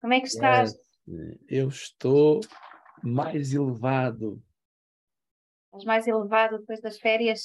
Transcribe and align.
Como 0.00 0.12
é 0.12 0.20
que 0.20 0.26
estás? 0.26 0.74
É, 0.74 1.38
eu 1.48 1.68
estou 1.68 2.40
mais 3.02 3.52
elevado. 3.52 4.42
Estás 5.66 5.84
mais 5.84 6.06
elevado 6.06 6.58
depois 6.58 6.80
das 6.80 6.98
férias? 6.98 7.44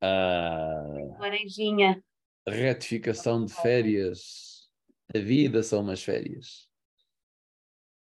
Ah, 0.00 0.84
Laranjinha. 1.18 2.02
retificação 2.46 3.44
de 3.44 3.54
férias. 3.54 4.68
A 5.14 5.18
vida 5.18 5.62
são 5.62 5.82
umas 5.82 6.02
férias. 6.02 6.68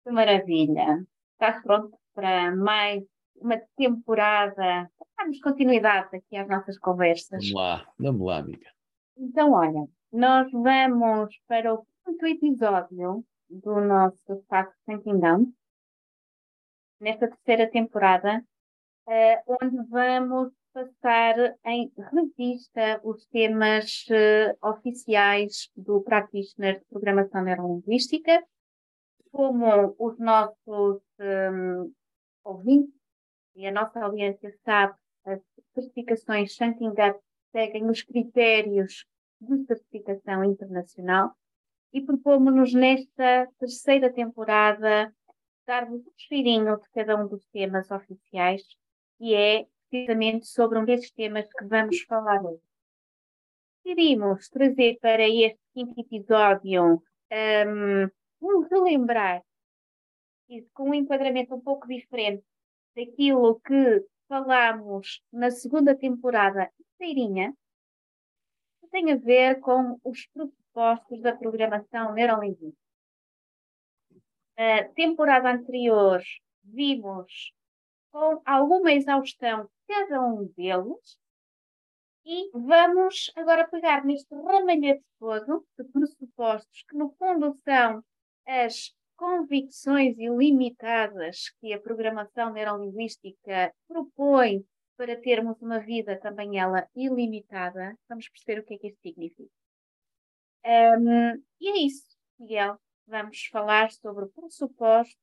Que 0.04 0.10
maravilha. 0.10 1.04
Estás 1.32 1.62
pronto 1.62 1.98
para 2.14 2.54
mais 2.54 3.02
uma 3.36 3.58
temporada? 3.76 4.90
Damos 5.18 5.40
continuidade 5.40 6.16
aqui 6.16 6.36
às 6.36 6.48
nossas 6.48 6.78
conversas. 6.78 7.42
Vamos 7.50 7.52
lá, 7.52 7.92
vamos 7.98 8.26
lá, 8.26 8.38
amiga. 8.38 8.70
Então, 9.16 9.52
olha, 9.52 9.86
nós 10.10 10.50
vamos 10.52 11.38
para 11.46 11.74
o 11.74 11.86
quinto 12.04 12.26
episódio 12.26 13.24
do 13.50 13.80
nosso 13.80 14.44
Thinking 14.86 15.18
Down, 15.18 15.52
nesta 17.00 17.28
terceira 17.28 17.68
temporada, 17.70 18.44
eh, 19.08 19.42
onde 19.46 19.76
vamos 19.88 20.52
passar 20.72 21.34
em 21.64 21.92
revista 22.12 23.00
os 23.02 23.26
temas 23.26 24.06
eh, 24.10 24.56
oficiais 24.62 25.68
do 25.76 26.00
Practitioner 26.02 26.78
de 26.78 26.84
Programação 26.86 27.42
Neurolinguística, 27.42 28.42
como 29.32 29.96
os 29.98 30.18
nossos 30.18 31.02
um, 31.18 31.92
ouvintes 32.44 32.94
e 33.54 33.66
a 33.66 33.72
nossa 33.72 34.00
audiência 34.00 34.52
sabe, 34.64 34.94
as 35.24 35.40
certificações 35.74 36.56
Thinking 36.56 36.88
Up 36.88 37.20
seguem 37.52 37.88
os 37.88 38.02
critérios 38.02 39.06
de 39.40 39.64
certificação 39.66 40.44
internacional 40.44 41.34
e 41.92 42.00
propomos-nos 42.00 42.72
nesta 42.72 43.48
terceira 43.58 44.12
temporada 44.12 45.12
dar-vos 45.66 46.06
um 46.06 46.12
cheirinho 46.16 46.76
de 46.76 46.88
cada 46.90 47.16
um 47.16 47.26
dos 47.26 47.46
temas 47.46 47.90
oficiais 47.90 48.62
e 49.18 49.34
é 49.34 49.66
precisamente 49.88 50.46
sobre 50.46 50.78
um 50.78 50.84
desses 50.84 51.10
temas 51.10 51.46
que 51.52 51.64
vamos 51.64 52.00
falar 52.02 52.44
hoje. 52.44 52.62
Queríamos 53.82 54.48
trazer 54.48 54.98
para 55.00 55.28
este 55.28 55.60
quinto 55.74 56.00
episódio 56.00 57.02
um, 57.32 58.10
um 58.40 58.60
relembrar 58.68 59.42
com 60.74 60.90
um 60.90 60.94
enquadramento 60.94 61.54
um 61.54 61.60
pouco 61.60 61.86
diferente 61.86 62.44
daquilo 62.96 63.60
que 63.60 64.04
falámos 64.28 65.22
na 65.32 65.50
segunda 65.50 65.94
temporada 65.94 66.70
inteirinha, 66.78 67.52
que 68.80 68.88
tem 68.88 69.12
a 69.12 69.16
ver 69.16 69.60
com 69.60 69.98
os 70.04 70.28
pressupostos 70.70 71.20
da 71.20 71.36
programação 71.36 72.12
neurolinguística. 72.12 72.78
Na 74.56 74.84
temporada 74.94 75.50
anterior, 75.50 76.20
vimos 76.62 77.52
com 78.12 78.40
alguma 78.44 78.92
exaustão 78.92 79.68
cada 79.86 80.22
um 80.22 80.46
deles 80.56 81.18
e 82.24 82.50
vamos 82.52 83.32
agora 83.34 83.66
pegar 83.68 84.04
neste 84.04 84.34
ramalhete 84.34 85.04
todo 85.18 85.66
de 85.78 85.84
pressupostos 85.84 86.84
que, 86.88 86.96
no 86.96 87.10
fundo, 87.12 87.54
são 87.64 88.04
as 88.46 88.94
convicções 89.16 90.18
ilimitadas 90.18 91.50
que 91.60 91.72
a 91.72 91.80
programação 91.80 92.52
neurolinguística 92.52 93.72
propõe 93.88 94.64
para 94.96 95.18
termos 95.18 95.60
uma 95.62 95.78
vida 95.78 96.18
também 96.20 96.58
ela 96.58 96.86
ilimitada. 96.94 97.96
Vamos 98.08 98.28
perceber 98.28 98.60
o 98.60 98.64
que 98.64 98.74
é 98.74 98.78
que 98.78 98.88
isso 98.88 99.00
significa. 99.00 99.59
Um, 100.64 101.42
e 101.60 101.68
é 101.68 101.78
isso, 101.86 102.16
Miguel. 102.38 102.78
Vamos 103.06 103.46
falar 103.46 103.90
sobre 103.90 104.26
pressupostos. 104.26 105.16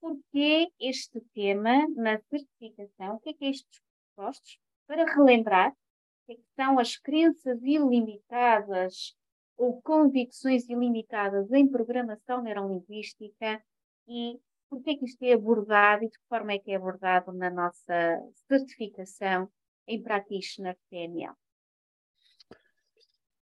Porquê 0.00 0.68
este 0.78 1.20
tema 1.34 1.86
na 1.96 2.20
certificação? 2.30 3.16
O 3.16 3.20
que 3.20 3.30
é 3.30 3.34
que 3.34 3.44
é 3.44 3.50
estes 3.50 3.80
pressupostos? 3.80 4.58
Para 4.86 5.04
relembrar, 5.04 5.70
o 5.72 6.26
que, 6.26 6.32
é 6.32 6.36
que 6.36 6.44
são 6.54 6.78
as 6.78 6.96
crenças 6.96 7.60
ilimitadas 7.62 9.16
ou 9.56 9.80
convicções 9.82 10.68
ilimitadas 10.68 11.50
em 11.50 11.66
programação 11.66 12.42
neurolinguística 12.42 13.62
e 14.06 14.38
porquê 14.68 14.90
é 14.90 14.96
que 14.96 15.06
isto 15.06 15.22
é 15.22 15.32
abordado 15.32 16.04
e 16.04 16.08
de 16.08 16.18
que 16.18 16.28
forma 16.28 16.52
é 16.52 16.58
que 16.58 16.70
é 16.70 16.76
abordado 16.76 17.32
na 17.32 17.50
nossa 17.50 18.20
certificação 18.46 19.50
em 19.88 20.02
Practitioner 20.02 20.76
PNL. 20.90 21.34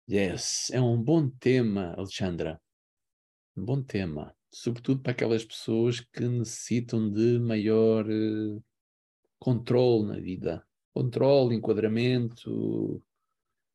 Yes, 0.06 0.68
é 0.70 0.78
um 0.78 1.02
bom 1.02 1.30
tema, 1.30 1.94
Alexandra. 1.96 2.60
Um 3.56 3.64
bom 3.64 3.82
tema. 3.82 4.36
Sobretudo 4.52 5.00
para 5.00 5.12
aquelas 5.12 5.42
pessoas 5.46 5.98
que 5.98 6.20
necessitam 6.20 7.10
de 7.10 7.38
maior 7.38 8.04
uh, 8.06 8.62
controle 9.38 10.08
na 10.08 10.20
vida. 10.20 10.62
Controle, 10.92 11.56
enquadramento, 11.56 13.02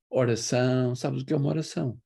oração. 0.08 0.96
Sabes 0.96 1.24
o 1.24 1.26
que 1.26 1.34
é 1.34 1.36
uma 1.36 1.50
oração? 1.50 2.00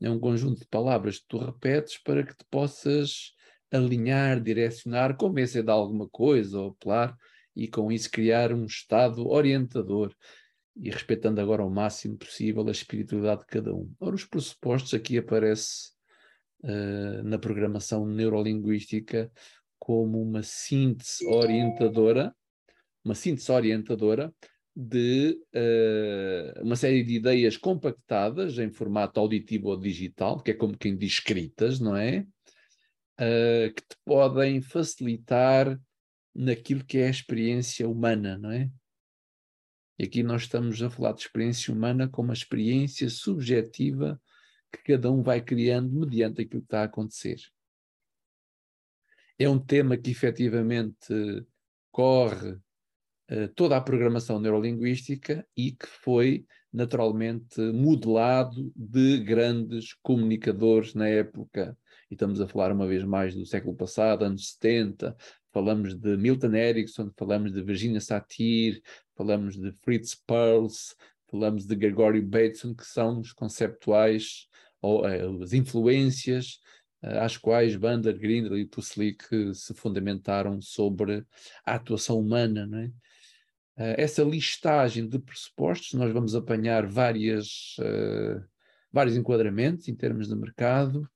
É 0.00 0.08
um 0.08 0.20
conjunto 0.20 0.60
de 0.60 0.66
palavras 0.68 1.18
que 1.18 1.26
tu 1.26 1.38
repetes 1.38 1.98
para 1.98 2.24
que 2.24 2.36
te 2.36 2.44
possas 2.48 3.34
alinhar, 3.68 4.40
direcionar, 4.40 5.16
convencer 5.16 5.64
de 5.64 5.72
alguma 5.72 6.08
coisa 6.08 6.60
ou 6.60 6.68
apelar 6.70 7.18
e 7.56 7.66
com 7.66 7.90
isso 7.90 8.08
criar 8.08 8.52
um 8.52 8.64
estado 8.64 9.26
orientador 9.26 10.14
e 10.80 10.90
respeitando 10.90 11.40
agora 11.40 11.62
ao 11.62 11.70
máximo 11.70 12.16
possível 12.16 12.66
a 12.66 12.70
espiritualidade 12.70 13.40
de 13.40 13.46
cada 13.46 13.74
um. 13.74 13.92
Ora, 13.98 14.14
os 14.14 14.24
pressupostos 14.24 14.94
aqui 14.94 15.18
aparece 15.18 15.90
uh, 16.62 17.22
na 17.24 17.38
programação 17.38 18.06
neurolinguística 18.06 19.30
como 19.78 20.20
uma 20.22 20.42
síntese 20.42 21.26
orientadora, 21.26 22.34
uma 23.04 23.14
síntese 23.14 23.50
orientadora 23.50 24.32
de 24.74 25.36
uh, 25.54 26.62
uma 26.62 26.76
série 26.76 27.02
de 27.02 27.14
ideias 27.14 27.56
compactadas 27.56 28.58
em 28.58 28.70
formato 28.70 29.18
auditivo 29.18 29.68
ou 29.68 29.76
digital, 29.76 30.40
que 30.40 30.52
é 30.52 30.54
como 30.54 30.78
quem 30.78 30.96
diz 30.96 31.14
escritas, 31.14 31.80
não 31.80 31.96
é? 31.96 32.24
Uh, 33.20 33.74
que 33.74 33.82
te 33.82 33.96
podem 34.04 34.60
facilitar 34.60 35.76
naquilo 36.32 36.84
que 36.84 36.98
é 36.98 37.08
a 37.08 37.10
experiência 37.10 37.88
humana, 37.88 38.38
não 38.38 38.52
é? 38.52 38.70
E 39.98 40.04
aqui 40.04 40.22
nós 40.22 40.42
estamos 40.42 40.80
a 40.80 40.88
falar 40.88 41.12
de 41.12 41.22
experiência 41.22 41.74
humana 41.74 42.08
como 42.08 42.28
uma 42.28 42.34
experiência 42.34 43.10
subjetiva 43.10 44.20
que 44.70 44.94
cada 44.94 45.10
um 45.10 45.22
vai 45.22 45.40
criando 45.40 45.92
mediante 45.92 46.42
aquilo 46.42 46.60
que 46.60 46.66
está 46.66 46.82
a 46.82 46.84
acontecer. 46.84 47.40
É 49.36 49.48
um 49.48 49.58
tema 49.58 49.96
que 49.96 50.10
efetivamente 50.10 51.44
corre 51.90 52.52
uh, 52.52 53.48
toda 53.56 53.76
a 53.76 53.80
programação 53.80 54.38
neurolinguística 54.38 55.44
e 55.56 55.72
que 55.72 55.86
foi 55.86 56.46
naturalmente 56.72 57.60
modelado 57.72 58.70
de 58.76 59.18
grandes 59.18 59.94
comunicadores 59.94 60.94
na 60.94 61.08
época. 61.08 61.76
E 62.10 62.14
estamos 62.14 62.40
a 62.40 62.46
falar 62.46 62.72
uma 62.72 62.86
vez 62.86 63.02
mais 63.02 63.34
do 63.34 63.46
século 63.46 63.74
passado, 63.74 64.24
anos 64.24 64.52
70, 64.52 65.16
falamos 65.52 65.94
de 65.94 66.16
Milton 66.16 66.54
Erickson, 66.54 67.10
falamos 67.16 67.52
de 67.52 67.62
Virginia 67.62 68.00
Satir, 68.00 68.82
falamos 69.16 69.56
de 69.56 69.72
Fritz 69.82 70.14
Perls, 70.14 70.94
falamos 71.30 71.66
de 71.66 71.74
Gregory 71.74 72.20
Bateson, 72.20 72.74
que 72.74 72.84
são 72.84 73.20
os 73.20 73.32
conceptuais 73.32 74.48
ou 74.80 75.02
uh, 75.02 75.42
as 75.42 75.52
influências 75.52 76.60
uh, 77.02 77.20
às 77.20 77.36
quais 77.36 77.76
Bander, 77.76 78.18
Grindel 78.18 78.58
e 78.58 78.66
Tuslik 78.66 79.24
se 79.54 79.74
fundamentaram 79.74 80.60
sobre 80.60 81.24
a 81.64 81.74
atuação 81.74 82.18
humana. 82.18 82.68
É? 83.76 83.82
Uh, 83.82 83.94
essa 83.98 84.22
listagem 84.22 85.08
de 85.08 85.18
pressupostos, 85.18 85.92
nós 85.94 86.12
vamos 86.12 86.34
apanhar 86.34 86.86
várias, 86.86 87.76
vários 88.92 89.16
enquadramentos 89.16 89.88
em 89.88 89.94
termos 89.94 90.28
de 90.28 90.34
mercado, 90.34 91.08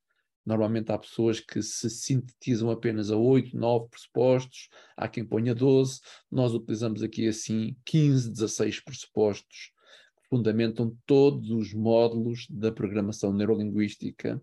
Normalmente 0.44 0.90
há 0.90 0.98
pessoas 0.98 1.38
que 1.38 1.62
se 1.62 1.88
sintetizam 1.88 2.70
apenas 2.70 3.10
a 3.10 3.16
8, 3.16 3.56
9 3.56 3.88
pressupostos, 3.88 4.68
há 4.96 5.08
quem 5.08 5.24
ponha 5.24 5.54
12. 5.54 6.00
Nós 6.30 6.52
utilizamos 6.52 7.02
aqui 7.02 7.28
assim 7.28 7.76
15, 7.84 8.30
16 8.30 8.80
pressupostos 8.80 9.72
que 10.16 10.28
fundamentam 10.28 10.96
todos 11.06 11.50
os 11.50 11.72
módulos 11.72 12.46
da 12.50 12.72
programação 12.72 13.32
neurolinguística 13.32 14.40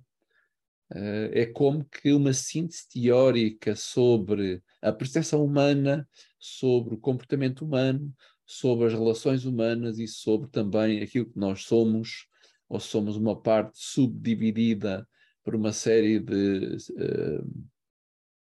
Uh, 0.91 1.29
é 1.33 1.45
como 1.45 1.85
que 1.85 2.11
uma 2.11 2.33
síntese 2.33 2.89
teórica 2.89 3.75
sobre 3.75 4.59
a 4.81 4.91
percepção 4.91 5.45
humana, 5.45 6.09
sobre 6.39 6.95
o 6.95 6.97
comportamento 6.97 7.63
humano, 7.63 8.11
sobre 8.43 8.87
as 8.87 8.93
relações 8.93 9.45
humanas 9.45 9.99
e 9.99 10.07
sobre 10.07 10.49
também 10.49 11.03
aquilo 11.03 11.29
que 11.29 11.37
nós 11.37 11.65
somos, 11.65 12.25
ou 12.67 12.79
somos 12.79 13.15
uma 13.15 13.39
parte 13.39 13.73
subdividida 13.75 15.07
por 15.49 15.55
uma 15.55 15.73
série 15.73 16.19
de. 16.19 16.77
Uh, 16.91 17.69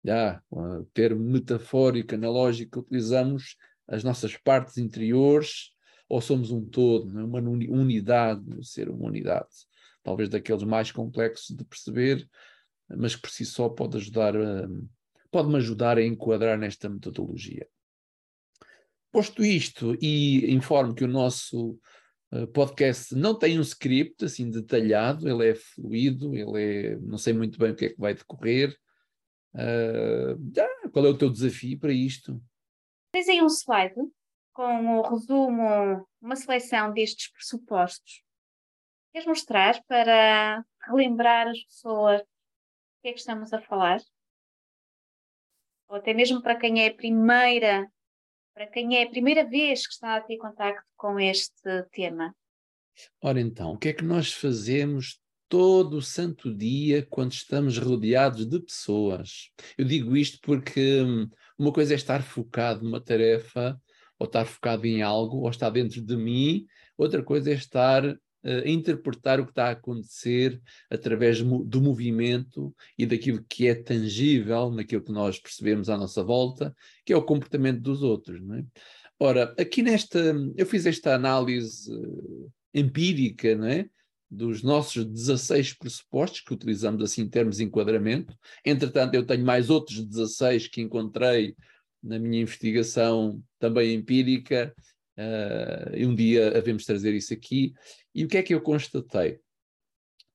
já, 0.05 0.43
um 0.52 0.85
termo 0.93 1.25
metafórico, 1.25 2.14
analógico, 2.14 2.81
utilizamos 2.81 3.56
as 3.88 4.05
nossas 4.05 4.37
partes 4.37 4.76
interiores, 4.76 5.70
ou 6.06 6.20
somos 6.20 6.50
um 6.50 6.62
todo, 6.62 7.19
é? 7.19 7.25
uma 7.25 7.41
unidade, 7.41 8.43
ser 8.62 8.91
uma 8.91 9.06
unidade. 9.06 9.49
Talvez 10.02 10.29
daqueles 10.29 10.62
mais 10.62 10.93
complexos 10.93 11.56
de 11.56 11.64
perceber, 11.64 12.29
mas 12.87 13.17
que 13.17 13.23
por 13.23 13.31
si 13.31 13.46
só 13.46 13.70
pode 13.70 13.96
ajudar 13.96 14.37
a, 14.37 14.69
pode-me 15.31 15.56
ajudar 15.56 15.96
a 15.96 16.05
enquadrar 16.05 16.58
nesta 16.58 16.88
metodologia. 16.88 17.67
Posto 19.11 19.43
isto, 19.43 19.96
e 20.03 20.53
informo 20.53 20.94
que 20.94 21.05
o 21.05 21.08
nosso 21.08 21.79
podcast 22.53 23.15
não 23.15 23.37
tem 23.37 23.59
um 23.59 23.62
script 23.62 24.25
assim 24.25 24.50
detalhado, 24.50 25.29
ele 25.29 25.50
é 25.50 25.55
fluido, 25.55 26.35
ele 26.35 26.93
é, 26.93 26.97
não 26.97 27.19
sei 27.19 27.32
muito 27.32 27.59
bem 27.59 27.73
o 27.73 27.77
que 27.77 27.87
é 27.87 27.88
que 27.91 28.00
vai 28.00 28.15
decorrer. 28.15 28.77
Uh, 29.53 30.38
ah, 30.61 30.88
qual 30.93 31.06
é 31.06 31.09
o 31.09 31.19
teu 31.19 31.29
desafio 31.29 31.79
para 31.79 31.93
isto? 31.93 32.41
Tens 33.12 33.29
aí 33.29 33.43
um 33.43 33.49
slide 33.49 33.94
com 34.53 34.99
o 34.99 35.03
resumo, 35.03 36.06
uma 36.21 36.37
seleção 36.37 36.93
destes 36.93 37.32
pressupostos. 37.32 38.23
Queres 39.12 39.27
mostrar 39.27 39.82
para 39.88 40.65
relembrar 40.87 41.49
as 41.49 41.61
pessoas 41.65 42.21
o 42.21 43.03
que 43.03 43.09
é 43.09 43.12
que 43.12 43.19
estamos 43.19 43.53
a 43.53 43.61
falar? 43.61 44.00
Ou 45.88 45.97
até 45.97 46.15
mesmo 46.15 46.41
para 46.41 46.55
quem 46.55 46.85
é 46.85 46.88
a 46.88 46.94
primeira 46.94 47.91
para 48.60 48.66
quem 48.66 48.94
é 48.94 49.04
a 49.04 49.08
primeira 49.08 49.48
vez 49.48 49.86
que 49.86 49.94
está 49.94 50.16
a 50.16 50.20
ter 50.20 50.36
contacto 50.36 50.92
com 50.94 51.18
este 51.18 51.82
tema? 51.92 52.36
Ora 53.22 53.40
então, 53.40 53.72
o 53.72 53.78
que 53.78 53.88
é 53.88 53.92
que 53.94 54.04
nós 54.04 54.34
fazemos 54.34 55.18
todo 55.48 55.96
o 55.96 56.02
santo 56.02 56.54
dia 56.54 57.06
quando 57.08 57.32
estamos 57.32 57.78
rodeados 57.78 58.44
de 58.44 58.60
pessoas? 58.60 59.50
Eu 59.78 59.86
digo 59.86 60.14
isto 60.14 60.38
porque 60.42 61.00
hum, 61.00 61.26
uma 61.58 61.72
coisa 61.72 61.94
é 61.94 61.96
estar 61.96 62.22
focado 62.22 62.84
numa 62.84 63.00
tarefa, 63.00 63.80
ou 64.18 64.26
estar 64.26 64.44
focado 64.44 64.86
em 64.86 65.00
algo, 65.00 65.38
ou 65.38 65.48
estar 65.48 65.70
dentro 65.70 66.02
de 66.02 66.14
mim, 66.14 66.66
outra 66.98 67.22
coisa 67.22 67.50
é 67.50 67.54
estar 67.54 68.02
uh, 68.44 68.66
interpretar 68.66 69.40
o 69.40 69.44
que 69.44 69.52
está 69.52 69.69
a 69.69 69.72
acontecer 69.72 70.60
através 70.90 71.42
do 71.42 71.81
movimento 71.81 72.75
e 72.98 73.06
daquilo 73.06 73.44
que 73.48 73.66
é 73.66 73.75
tangível, 73.75 74.70
naquilo 74.70 75.02
que 75.02 75.12
nós 75.12 75.38
percebemos 75.38 75.88
à 75.88 75.96
nossa 75.96 76.22
volta, 76.22 76.75
que 77.04 77.12
é 77.12 77.16
o 77.16 77.25
comportamento 77.25 77.81
dos 77.81 78.02
outros. 78.02 78.40
Não 78.42 78.56
é? 78.56 78.64
Ora, 79.19 79.54
aqui 79.58 79.82
nesta, 79.82 80.34
eu 80.56 80.66
fiz 80.66 80.87
esta 80.87 81.14
análise 81.14 81.92
uh, 81.92 82.50
empírica, 82.75 83.54
não 83.54 83.66
é? 83.66 83.88
dos 84.31 84.62
nossos 84.62 85.04
16 85.04 85.75
pressupostos, 85.75 86.40
que 86.40 86.54
utilizamos 86.54 87.02
assim 87.02 87.22
em 87.22 87.28
termos 87.28 87.56
de 87.56 87.64
enquadramento. 87.64 88.32
Entretanto, 88.64 89.14
eu 89.14 89.26
tenho 89.26 89.44
mais 89.44 89.69
outros 89.69 90.04
16 90.06 90.69
que 90.69 90.81
encontrei 90.81 91.56
na 92.02 92.19
minha 92.19 92.40
investigação 92.40 93.43
também 93.58 93.93
empírica, 93.93 94.75
uh, 95.18 95.96
e 95.96 96.06
um 96.06 96.14
dia 96.14 96.56
havemos 96.56 96.84
trazer 96.84 97.14
isso 97.14 97.32
aqui. 97.32 97.72
E 98.14 98.24
o 98.24 98.28
que 98.28 98.38
é 98.38 98.42
que 98.42 98.54
eu 98.54 98.60
constatei? 98.60 99.40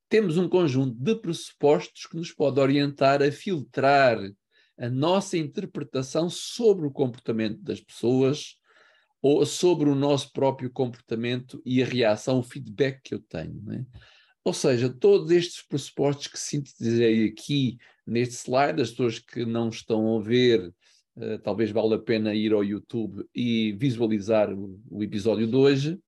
Temos 0.09 0.37
um 0.37 0.47
conjunto 0.47 0.95
de 0.97 1.15
pressupostos 1.15 2.05
que 2.05 2.15
nos 2.15 2.31
pode 2.31 2.59
orientar 2.59 3.21
a 3.21 3.31
filtrar 3.31 4.19
a 4.77 4.89
nossa 4.89 5.37
interpretação 5.37 6.29
sobre 6.29 6.85
o 6.85 6.91
comportamento 6.91 7.59
das 7.61 7.79
pessoas 7.79 8.57
ou 9.21 9.45
sobre 9.45 9.89
o 9.89 9.95
nosso 9.95 10.31
próprio 10.31 10.69
comportamento 10.69 11.61
e 11.65 11.81
a 11.81 11.85
reação, 11.85 12.39
o 12.39 12.43
feedback 12.43 13.01
que 13.03 13.15
eu 13.15 13.19
tenho. 13.19 13.59
Né? 13.63 13.85
Ou 14.43 14.53
seja, 14.53 14.87
todos 14.87 15.31
estes 15.31 15.65
pressupostos 15.65 16.27
que 16.27 16.37
sintetizei 16.37 17.27
aqui 17.27 17.77
neste 18.05 18.35
slide, 18.35 18.81
as 18.81 18.91
pessoas 18.91 19.17
que 19.17 19.43
não 19.43 19.69
estão 19.69 20.17
a 20.17 20.21
ver, 20.21 20.71
uh, 21.17 21.39
talvez 21.39 21.71
valha 21.71 21.95
a 21.95 21.99
pena 21.99 22.33
ir 22.33 22.53
ao 22.53 22.63
YouTube 22.63 23.25
e 23.33 23.73
visualizar 23.73 24.53
o, 24.53 24.79
o 24.89 25.03
episódio 25.03 25.47
de 25.47 25.55
hoje 25.55 25.99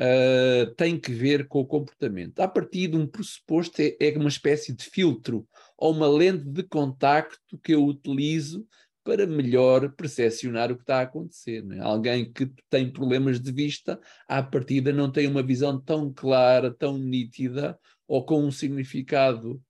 uh, 0.00 0.74
tem 0.76 0.98
que 0.98 1.12
ver 1.12 1.46
com 1.46 1.60
o 1.60 1.66
comportamento. 1.66 2.40
A 2.40 2.48
partir 2.48 2.88
de 2.88 2.96
um 2.96 3.06
pressuposto, 3.06 3.80
é, 3.80 3.96
é 4.00 4.18
uma 4.18 4.28
espécie 4.28 4.72
de 4.72 4.84
filtro 4.84 5.46
ou 5.76 5.92
uma 5.92 6.08
lente 6.08 6.44
de 6.44 6.62
contacto 6.62 7.58
que 7.62 7.74
eu 7.74 7.84
utilizo 7.84 8.66
para 9.04 9.26
melhor 9.26 9.92
percepcionar 9.92 10.72
o 10.72 10.76
que 10.76 10.82
está 10.82 11.00
a 11.00 11.02
acontecer. 11.02 11.62
É? 11.72 11.80
Alguém 11.80 12.32
que 12.32 12.50
tem 12.70 12.90
problemas 12.90 13.38
de 13.38 13.52
vista, 13.52 14.00
à 14.26 14.42
partida 14.42 14.92
não 14.92 15.12
tem 15.12 15.26
uma 15.26 15.42
visão 15.42 15.78
tão 15.78 16.10
clara, 16.10 16.72
tão 16.72 16.96
nítida, 16.96 17.78
ou 18.08 18.24
com 18.24 18.42
um 18.42 18.50
significado. 18.50 19.60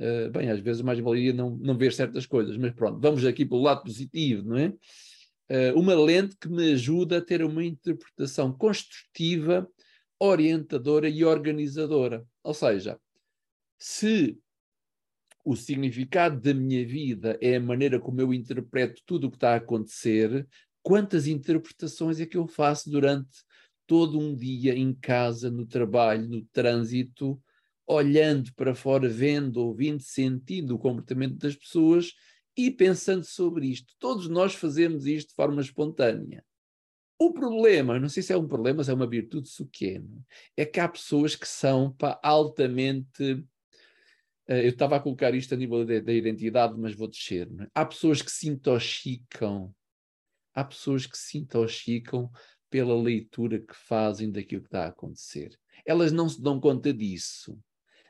Uh, 0.00 0.30
bem, 0.30 0.48
às 0.50 0.60
vezes 0.60 0.80
mais 0.80 0.98
valia 0.98 1.32
não, 1.32 1.50
não 1.58 1.76
ver 1.76 1.92
certas 1.92 2.24
coisas, 2.24 2.56
mas 2.56 2.72
pronto, 2.72 2.98
vamos 2.98 3.22
aqui 3.26 3.44
pelo 3.44 3.60
lado 3.60 3.82
positivo, 3.82 4.48
não 4.48 4.56
é? 4.56 4.72
uh, 5.50 5.78
uma 5.78 5.94
lente 5.94 6.36
que 6.36 6.48
me 6.48 6.72
ajuda 6.72 7.18
a 7.18 7.20
ter 7.20 7.42
uma 7.42 7.64
interpretação 7.64 8.52
construtiva, 8.52 9.68
orientadora 10.18 11.08
e 11.08 11.24
organizadora. 11.24 12.24
Ou 12.42 12.54
seja, 12.54 12.98
se 13.78 14.38
o 15.44 15.56
significado 15.56 16.40
da 16.40 16.54
minha 16.54 16.86
vida 16.86 17.36
é 17.40 17.56
a 17.56 17.60
maneira 17.60 17.98
como 17.98 18.20
eu 18.20 18.32
interpreto 18.32 19.02
tudo 19.04 19.26
o 19.26 19.30
que 19.30 19.36
está 19.36 19.54
a 19.54 19.56
acontecer, 19.56 20.46
quantas 20.82 21.26
interpretações 21.26 22.20
é 22.20 22.26
que 22.26 22.36
eu 22.36 22.46
faço 22.46 22.90
durante 22.90 23.42
todo 23.86 24.18
um 24.18 24.36
dia 24.36 24.74
em 24.74 24.94
casa, 24.94 25.50
no 25.50 25.66
trabalho, 25.66 26.28
no 26.28 26.44
trânsito, 26.52 27.40
olhando 27.90 28.54
para 28.54 28.72
fora, 28.72 29.08
vendo, 29.08 29.56
ouvindo, 29.56 30.00
sentindo 30.00 30.76
o 30.76 30.78
comportamento 30.78 31.36
das 31.36 31.56
pessoas 31.56 32.12
e 32.56 32.70
pensando 32.70 33.24
sobre 33.24 33.66
isto. 33.66 33.94
Todos 33.98 34.28
nós 34.28 34.54
fazemos 34.54 35.06
isto 35.06 35.30
de 35.30 35.34
forma 35.34 35.60
espontânea. 35.60 36.44
O 37.18 37.32
problema, 37.32 37.98
não 37.98 38.08
sei 38.08 38.22
se 38.22 38.32
é 38.32 38.36
um 38.36 38.46
problema, 38.46 38.84
se 38.84 38.90
é 38.90 38.94
uma 38.94 39.08
virtude, 39.08 39.50
que 39.72 39.88
é, 40.56 40.62
é 40.62 40.64
que 40.64 40.78
há 40.78 40.88
pessoas 40.88 41.34
que 41.34 41.48
são 41.48 41.92
pá, 41.92 42.18
altamente. 42.22 43.32
Uh, 44.48 44.54
eu 44.54 44.70
estava 44.70 44.96
a 44.96 45.00
colocar 45.00 45.34
isto 45.34 45.52
a 45.52 45.56
nível 45.56 45.84
da 45.84 46.12
identidade, 46.12 46.78
mas 46.78 46.94
vou 46.94 47.08
descer. 47.08 47.48
É? 47.60 47.66
Há 47.74 47.84
pessoas 47.84 48.22
que 48.22 48.30
se 48.30 48.48
intoxicam, 48.48 49.74
há 50.54 50.64
pessoas 50.64 51.06
que 51.06 51.18
se 51.18 51.38
intoxicam 51.38 52.30
pela 52.70 52.96
leitura 52.96 53.58
que 53.58 53.74
fazem 53.74 54.30
daquilo 54.30 54.62
que 54.62 54.68
está 54.68 54.84
a 54.84 54.88
acontecer. 54.88 55.58
Elas 55.84 56.12
não 56.12 56.28
se 56.28 56.40
dão 56.40 56.60
conta 56.60 56.92
disso. 56.92 57.58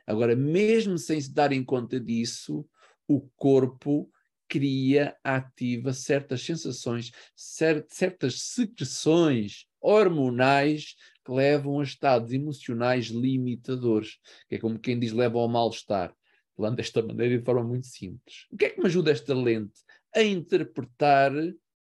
Agora, 0.07 0.35
mesmo 0.35 0.99
sem 0.99 1.21
se 1.21 1.33
darem 1.33 1.65
conta 1.65 2.01
disso, 2.01 2.67
o 3.07 3.21
corpo 3.37 4.11
cria, 4.49 5.17
ativa 5.23 5.93
certas 5.93 6.43
sensações, 6.43 7.13
certas 7.37 8.43
secreções 8.43 9.67
hormonais 9.81 10.97
que 11.25 11.33
levam 11.33 11.79
a 11.79 11.85
estados 11.85 12.33
emocionais 12.33 13.07
limitadores, 13.07 14.19
que 14.49 14.57
é 14.57 14.59
como 14.59 14.79
quem 14.79 14.99
diz 14.99 15.13
levam 15.13 15.41
ao 15.41 15.49
mal-estar, 15.49 16.13
falando 16.57 16.77
desta 16.77 17.01
maneira 17.01 17.39
de 17.39 17.45
forma 17.45 17.63
muito 17.63 17.87
simples. 17.87 18.47
O 18.51 18.57
que 18.57 18.65
é 18.65 18.71
que 18.71 18.81
me 18.81 18.87
ajuda 18.87 19.13
esta 19.13 19.33
lente? 19.33 19.81
A 20.15 20.23
interpretar 20.23 21.33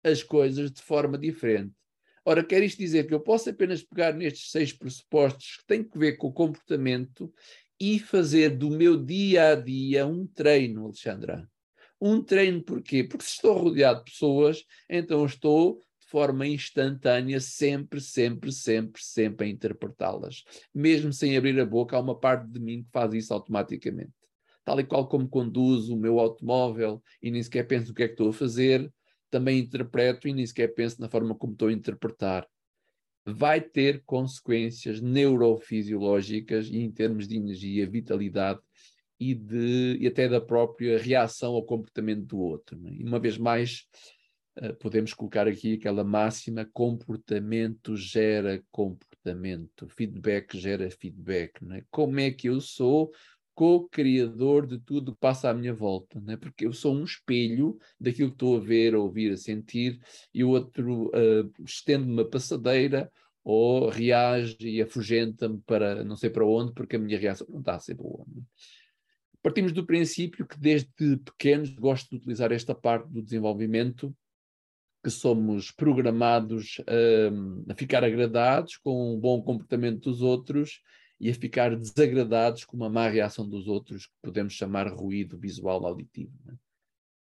as 0.03 0.21
coisas 0.21 0.71
de 0.71 0.81
forma 0.81 1.17
diferente. 1.17 1.73
Ora, 2.25 2.43
quer 2.43 2.63
isto 2.63 2.77
dizer 2.77 3.05
que 3.05 3.13
eu 3.13 3.19
posso 3.19 3.49
apenas 3.49 3.83
pegar 3.83 4.13
nestes 4.13 4.49
seis 4.51 4.71
pressupostos 4.71 5.57
que 5.57 5.65
têm 5.65 5.83
que 5.83 5.97
ver 5.97 6.13
com 6.13 6.27
o 6.27 6.33
comportamento 6.33 7.33
e 7.79 7.99
fazer 7.99 8.57
do 8.57 8.69
meu 8.69 9.03
dia 9.03 9.51
a 9.51 9.55
dia 9.55 10.05
um 10.05 10.25
treino, 10.25 10.85
Alexandra. 10.85 11.49
Um 11.99 12.21
treino 12.21 12.61
porquê? 12.61 13.03
Porque 13.03 13.25
se 13.25 13.35
estou 13.35 13.57
rodeado 13.57 14.03
de 14.03 14.11
pessoas, 14.11 14.65
então 14.89 15.25
estou 15.25 15.79
de 16.01 16.07
forma 16.07 16.45
instantânea, 16.45 17.39
sempre, 17.39 18.01
sempre, 18.01 18.51
sempre, 18.51 19.01
sempre 19.01 19.47
a 19.47 19.49
interpretá-las. 19.49 20.43
Mesmo 20.73 21.13
sem 21.13 21.37
abrir 21.37 21.59
a 21.59 21.65
boca, 21.65 21.95
há 21.95 21.99
uma 21.99 22.19
parte 22.19 22.47
de 22.49 22.59
mim 22.59 22.83
que 22.83 22.89
faz 22.91 23.13
isso 23.13 23.33
automaticamente. 23.33 24.11
Tal 24.65 24.79
e 24.79 24.83
qual 24.83 25.07
como 25.07 25.27
conduzo 25.27 25.93
o 25.95 25.99
meu 25.99 26.19
automóvel 26.19 27.01
e 27.21 27.31
nem 27.31 27.41
sequer 27.41 27.67
penso 27.67 27.91
o 27.91 27.95
que 27.95 28.03
é 28.03 28.07
que 28.07 28.13
estou 28.13 28.29
a 28.29 28.33
fazer, 28.33 28.91
também 29.29 29.59
interpreto 29.59 30.27
e 30.27 30.33
nem 30.33 30.45
sequer 30.45 30.73
penso 30.73 31.01
na 31.01 31.09
forma 31.09 31.35
como 31.35 31.53
estou 31.53 31.67
a 31.67 31.73
interpretar. 31.73 32.47
Vai 33.25 33.61
ter 33.61 34.03
consequências 34.05 34.99
neurofisiológicas 35.01 36.67
e 36.67 36.77
em 36.77 36.91
termos 36.91 37.27
de 37.27 37.37
energia, 37.37 37.89
vitalidade 37.89 38.59
e, 39.19 39.33
de, 39.33 39.97
e 39.99 40.07
até 40.07 40.27
da 40.27 40.41
própria 40.41 40.97
reação 40.97 41.53
ao 41.53 41.63
comportamento 41.63 42.25
do 42.25 42.39
outro. 42.39 42.79
É? 42.85 42.91
E 42.91 43.03
uma 43.03 43.19
vez 43.19 43.37
mais, 43.37 43.87
uh, 44.59 44.73
podemos 44.75 45.13
colocar 45.13 45.47
aqui 45.47 45.75
aquela 45.75 46.03
máxima: 46.03 46.69
comportamento 46.73 47.95
gera 47.95 48.61
comportamento, 48.71 49.87
feedback 49.87 50.57
gera 50.59 50.89
feedback. 50.91 51.53
É? 51.71 51.83
Como 51.89 52.19
é 52.19 52.31
que 52.31 52.49
eu 52.49 52.59
sou? 52.59 53.11
Co-criador 53.53 54.65
de 54.65 54.79
tudo 54.79 55.13
que 55.13 55.19
passa 55.19 55.49
à 55.49 55.53
minha 55.53 55.73
volta, 55.73 56.19
né? 56.21 56.35
porque 56.37 56.65
eu 56.65 56.73
sou 56.73 56.95
um 56.95 57.03
espelho 57.03 57.77
daquilo 57.99 58.29
que 58.29 58.35
estou 58.35 58.57
a 58.57 58.59
ver, 58.59 58.95
a 58.95 58.99
ouvir, 58.99 59.31
a 59.31 59.37
sentir, 59.37 59.99
e 60.33 60.43
o 60.43 60.49
outro 60.49 61.07
uh, 61.07 61.63
estende-me 61.63 62.13
uma 62.13 62.25
passadeira 62.25 63.11
ou 63.43 63.89
reage 63.89 64.57
e 64.61 64.81
afugenta-me 64.81 65.61
para 65.65 66.03
não 66.03 66.15
sei 66.15 66.29
para 66.29 66.45
onde, 66.45 66.73
porque 66.73 66.95
a 66.95 66.99
minha 66.99 67.19
reação 67.19 67.45
não 67.49 67.59
está 67.59 67.75
a 67.75 67.79
ser 67.79 67.95
boa. 67.95 68.25
Né? 68.27 68.41
Partimos 69.41 69.73
do 69.73 69.85
princípio 69.85 70.47
que 70.47 70.57
desde 70.57 71.17
pequenos 71.17 71.69
gosto 71.75 72.09
de 72.09 72.15
utilizar 72.15 72.51
esta 72.51 72.73
parte 72.73 73.09
do 73.09 73.21
desenvolvimento 73.21 74.15
que 75.03 75.09
somos 75.09 75.69
programados 75.69 76.81
a, 76.87 77.71
a 77.73 77.75
ficar 77.75 78.05
agradados 78.05 78.77
com 78.77 79.13
o 79.13 79.19
bom 79.19 79.41
comportamento 79.41 80.09
dos 80.09 80.21
outros 80.21 80.79
e 81.23 81.29
a 81.29 81.33
ficar 81.33 81.73
desagradados 81.73 82.65
com 82.65 82.75
uma 82.75 82.89
má 82.89 83.07
reação 83.07 83.47
dos 83.47 83.65
outros, 83.65 84.07
que 84.07 84.13
podemos 84.21 84.51
chamar 84.51 84.89
ruído 84.89 85.37
visual 85.37 85.85
auditivo. 85.87 86.33
Né? 86.43 86.53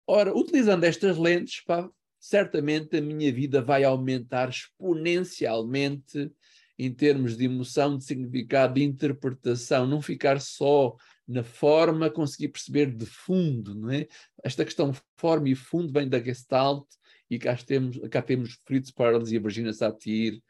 Ora, 0.05 0.37
utilizando 0.37 0.83
estas 0.83 1.17
lentes, 1.17 1.63
pá, 1.63 1.89
certamente 2.19 2.97
a 2.97 3.01
minha 3.01 3.31
vida 3.31 3.61
vai 3.61 3.85
aumentar 3.85 4.49
exponencialmente 4.49 6.29
em 6.77 6.93
termos 6.93 7.37
de 7.37 7.45
emoção, 7.45 7.97
de 7.97 8.03
significado, 8.03 8.73
de 8.73 8.83
interpretação, 8.83 9.87
não 9.87 10.01
ficar 10.01 10.41
só 10.41 10.93
na 11.25 11.41
forma, 11.41 12.09
conseguir 12.09 12.49
perceber 12.49 12.93
de 12.93 13.05
fundo, 13.05 13.73
não 13.73 13.89
é? 13.91 14.09
Esta 14.43 14.65
questão 14.65 14.91
forma 15.15 15.47
e 15.47 15.55
fundo 15.55 15.93
vem 15.93 16.09
da 16.09 16.19
Gestalt, 16.19 16.85
e 17.29 17.39
cá 17.39 17.55
temos, 17.55 17.97
cá 18.11 18.21
temos 18.21 18.59
Fritz 18.65 18.91
Perls 18.91 19.33
e 19.33 19.37
a 19.37 19.41
Virginia 19.41 19.71
Satir, 19.71 20.43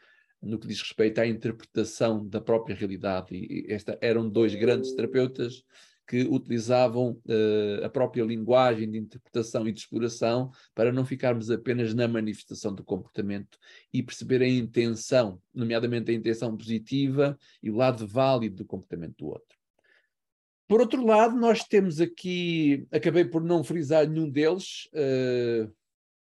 no 0.46 0.60
que 0.60 0.68
diz 0.68 0.82
respeito 0.82 1.20
à 1.20 1.28
interpretação 1.28 2.26
da 2.28 2.40
própria 2.40 2.76
realidade. 2.76 3.36
E 3.36 3.66
esta, 3.70 3.98
eram 4.02 4.30
dois 4.30 4.54
grandes 4.56 4.94
terapeutas 4.94 5.64
que 6.08 6.22
utilizavam 6.24 7.20
uh, 7.26 7.84
a 7.84 7.90
própria 7.90 8.24
linguagem 8.24 8.90
de 8.90 8.98
interpretação 8.98 9.68
e 9.68 9.72
de 9.72 9.80
exploração 9.80 10.52
para 10.76 10.92
não 10.92 11.04
ficarmos 11.04 11.50
apenas 11.50 11.96
na 11.96 12.08
manifestação 12.08 12.74
do 12.74 12.84
comportamento 12.84 13.58
e 13.92 14.04
perceber 14.04 14.44
a 14.44 14.48
intenção, 14.48 15.42
nomeadamente 15.54 16.12
a 16.12 16.14
intenção 16.14 16.56
positiva 16.56 17.38
e 17.62 17.72
o 17.72 17.76
lado 17.76 18.08
válido 18.08 18.58
do 18.58 18.66
comportamento 18.66 19.18
do 19.18 19.28
outro. 19.28 19.58
Por 20.68 20.80
outro 20.80 21.04
lado, 21.04 21.36
nós 21.36 21.64
temos 21.64 22.00
aqui, 22.00 22.88
acabei 22.92 23.26
por 23.26 23.44
não 23.44 23.64
frisar 23.64 24.08
nenhum 24.08 24.30
deles, 24.30 24.88
uh, 24.94 25.72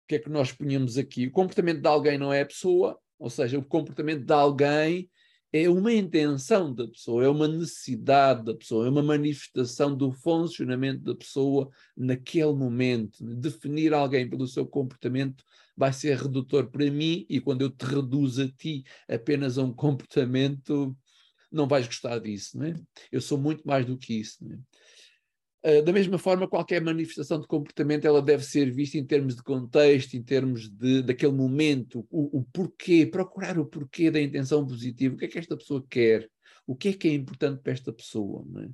que 0.09 0.15
é 0.15 0.19
que 0.19 0.29
nós 0.29 0.51
punhamos 0.51 0.97
aqui? 0.97 1.27
O 1.27 1.31
comportamento 1.31 1.81
de 1.81 1.87
alguém 1.87 2.17
não 2.17 2.33
é 2.33 2.41
a 2.41 2.45
pessoa, 2.45 2.99
ou 3.19 3.29
seja, 3.29 3.59
o 3.59 3.63
comportamento 3.63 4.25
de 4.25 4.33
alguém 4.33 5.09
é 5.51 5.67
uma 5.67 5.91
intenção 5.91 6.73
da 6.73 6.87
pessoa, 6.87 7.25
é 7.25 7.27
uma 7.27 7.47
necessidade 7.47 8.43
da 8.45 8.53
pessoa, 8.53 8.85
é 8.85 8.89
uma 8.89 9.01
manifestação 9.01 9.95
do 9.95 10.11
funcionamento 10.11 11.01
da 11.01 11.15
pessoa 11.15 11.69
naquele 11.97 12.53
momento. 12.53 13.23
Definir 13.35 13.93
alguém 13.93 14.29
pelo 14.29 14.47
seu 14.47 14.65
comportamento 14.65 15.43
vai 15.75 15.91
ser 15.91 16.17
redutor 16.17 16.69
para 16.69 16.89
mim, 16.91 17.25
e 17.27 17.39
quando 17.39 17.61
eu 17.61 17.69
te 17.69 17.83
reduzo 17.83 18.43
a 18.43 18.47
ti 18.47 18.83
apenas 19.07 19.57
a 19.57 19.63
um 19.63 19.73
comportamento, 19.73 20.95
não 21.51 21.67
vais 21.67 21.87
gostar 21.87 22.19
disso, 22.19 22.57
não 22.57 22.67
é? 22.67 22.75
Eu 23.11 23.19
sou 23.21 23.37
muito 23.37 23.65
mais 23.65 23.85
do 23.85 23.97
que 23.97 24.13
isso, 24.13 24.37
não 24.45 24.55
é? 24.55 24.59
Uh, 25.61 25.83
da 25.83 25.91
mesma 25.91 26.17
forma, 26.17 26.47
qualquer 26.47 26.81
manifestação 26.81 27.39
de 27.39 27.47
comportamento 27.47 28.05
ela 28.05 28.21
deve 28.21 28.43
ser 28.43 28.71
vista 28.71 28.97
em 28.97 29.05
termos 29.05 29.35
de 29.35 29.43
contexto, 29.43 30.13
em 30.15 30.23
termos 30.23 30.69
de, 30.69 31.01
daquele 31.01 31.33
momento, 31.33 32.07
o, 32.09 32.39
o, 32.39 32.43
porquê, 32.53 33.05
procurar 33.05 33.59
o 33.59 33.65
porquê 33.65 34.09
da 34.09 34.21
intenção 34.21 34.65
positiva, 34.65 35.15
o 35.15 35.17
que 35.17 35.25
é 35.25 35.27
que 35.27 35.37
esta 35.37 35.57
pessoa 35.57 35.85
quer, 35.89 36.29
o 36.65 36.75
que 36.75 36.89
é 36.89 36.93
que 36.93 37.09
é 37.09 37.13
importante 37.13 37.61
para 37.61 37.73
esta 37.73 37.91
pessoa. 37.91 38.45
É? 38.63 38.69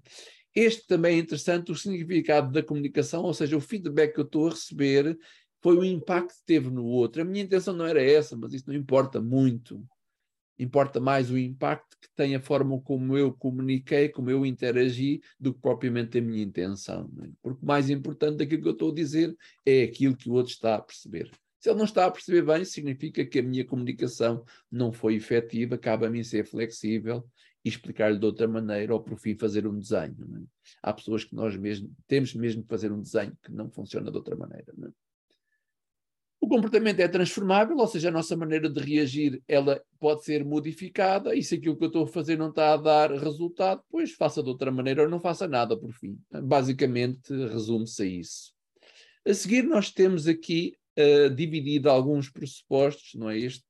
Este 0.65 0.86
também 0.86 1.18
é 1.18 1.20
interessante, 1.20 1.72
o 1.72 1.75
significado 1.75 2.51
da 2.51 2.62
comunicação, 2.62 3.24
ou 3.24 3.34
seja, 3.34 3.58
o 3.58 3.62
feedback 3.62 4.13
que 4.13 4.20
eu 4.20 4.25
estou 4.25 4.48
a 4.48 4.51
receber 4.51 5.18
foi 5.63 5.75
o 5.77 5.84
impacto 5.84 6.36
que 6.36 6.46
teve 6.46 6.70
no 6.70 6.86
outro. 6.86 7.24
A 7.24 7.25
minha 7.25 7.44
intenção 7.44 7.75
não 7.75 7.88
era 7.88 8.01
essa, 8.04 8.38
mas 8.38 8.54
isso 8.54 8.65
não 8.68 8.75
importa 8.75 9.20
muito 9.20 9.84
importa 10.58 11.00
mais 11.00 11.30
o 11.30 11.38
impacto 11.38 11.98
que 12.00 12.08
tem 12.16 12.36
a 12.36 12.40
forma 12.40 12.80
como 12.82 13.18
eu 13.18 13.34
comuniquei, 13.34 14.10
como 14.10 14.30
eu 14.30 14.46
interagi, 14.46 15.22
do 15.40 15.54
que 15.54 15.60
propriamente 15.60 16.18
a 16.18 16.22
minha 16.22 16.44
intenção. 16.44 17.12
É? 17.24 17.30
Porque 17.42 17.66
mais 17.66 17.90
importante 17.90 18.38
daquilo 18.38 18.62
que 18.62 18.68
eu 18.68 18.74
estou 18.74 18.92
a 18.92 18.96
dizer 18.96 19.36
é 19.66 19.84
aquilo 19.84 20.16
que 20.16 20.30
o 20.30 20.34
outro 20.34 20.52
está 20.52 20.76
a 20.76 20.82
perceber. 20.82 21.30
Se 21.60 21.70
ele 21.70 21.78
não 21.78 21.86
está 21.86 22.06
a 22.06 22.12
perceber 22.12 22.44
bem, 22.44 22.64
significa 22.64 23.26
que 23.26 23.40
a 23.40 23.44
minha 23.44 23.66
comunicação 23.66 24.46
não 24.72 24.92
foi 24.92 25.16
efetiva, 25.16 25.78
cabe 25.78 26.06
a 26.06 26.10
mim 26.10 26.24
ser 26.24 26.46
flexível 26.46 27.28
e 27.64 27.70
explicar-lhe 27.70 28.20
de 28.20 28.26
outra 28.26 28.48
maneira, 28.48 28.94
ou 28.94 29.02
por 29.02 29.18
fim 29.18 29.36
fazer 29.36 29.66
um 29.66 29.80
desenho. 29.80 30.16
É? 30.38 30.44
Há 30.84 30.94
pessoas 30.94 31.24
que 31.24 31.34
nós 31.34 31.58
mesmo 31.58 31.92
temos 32.08 32.36
mesmo 32.36 32.62
que 32.62 32.70
fazer 32.70 32.92
um 32.92 33.02
desenho 33.02 33.36
que 33.42 33.52
não 33.52 33.72
funciona 33.72 34.12
de 34.12 34.18
outra 34.18 34.36
maneira. 34.36 34.72
O 36.46 36.48
comportamento 36.48 37.00
é 37.00 37.08
transformável, 37.08 37.75
ou 37.75 37.88
seja, 37.88 38.10
a 38.10 38.12
nossa 38.12 38.38
maneira 38.38 38.70
de 38.70 38.80
reagir 38.80 39.42
ela 39.48 39.82
pode 40.00 40.24
ser 40.24 40.46
modificada 40.46 41.34
e 41.34 41.42
se 41.42 41.56
aquilo 41.56 41.75
que 41.75 41.86
eu 41.86 41.88
estou 41.88 42.04
a 42.04 42.08
fazer 42.08 42.38
não 42.38 42.50
está 42.50 42.74
a 42.74 42.78
dar 42.78 43.12
resultado, 43.12 43.82
pois 43.90 44.12
faça 44.12 44.44
de 44.44 44.50
outra 44.50 44.72
maneira 44.72 45.02
ou 45.02 45.10
não 45.10 45.20
faça 45.20 45.48
nada 45.48 45.75
por 45.75 45.92
fim. 45.92 46.20
Basicamente 46.44 47.34
resume-se 47.34 48.04
a 48.04 48.06
isso. 48.06 48.54
A 49.28 49.34
seguir 49.34 49.64
nós 49.64 49.90
temos 49.90 50.28
aqui 50.28 50.78
uh, 51.00 51.32
dividido 51.34 51.90
alguns 51.90 52.30
pressupostos, 52.30 53.16
não 53.16 53.28
é 53.28 53.40
este? 53.40 53.66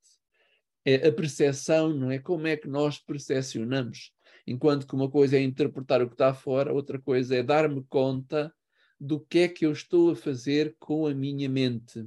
É 0.83 1.07
a 1.07 1.13
percepção, 1.13 1.93
não 1.93 2.11
é? 2.11 2.19
Como 2.19 2.45
é 2.45 2.57
que 2.57 2.67
nós 2.67 2.99
percepcionamos? 2.99 4.11
Enquanto 4.45 4.85
que 4.85 4.95
uma 4.95 5.09
coisa 5.09 5.37
é 5.37 5.41
interpretar 5.41 6.01
o 6.01 6.07
que 6.07 6.15
está 6.15 6.33
fora, 6.33 6.73
outra 6.73 6.99
coisa 6.99 7.37
é 7.37 7.41
dar-me 7.41 7.85
conta 7.87 8.53
do 8.99 9.17
que 9.17 9.39
é 9.39 9.47
que 9.47 9.65
eu 9.65 9.71
estou 9.71 10.11
a 10.11 10.15
fazer 10.15 10.75
com 10.77 11.07
a 11.07 11.13
minha 11.13 11.47
mente 11.47 12.05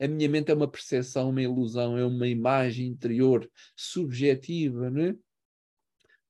a 0.00 0.06
minha 0.06 0.28
mente 0.28 0.50
é 0.50 0.54
uma 0.54 0.68
percepção, 0.68 1.30
uma 1.30 1.42
ilusão, 1.42 1.96
é 1.96 2.04
uma 2.04 2.28
imagem 2.28 2.86
interior 2.86 3.50
subjetiva, 3.74 4.90
não 4.90 5.02
é? 5.02 5.16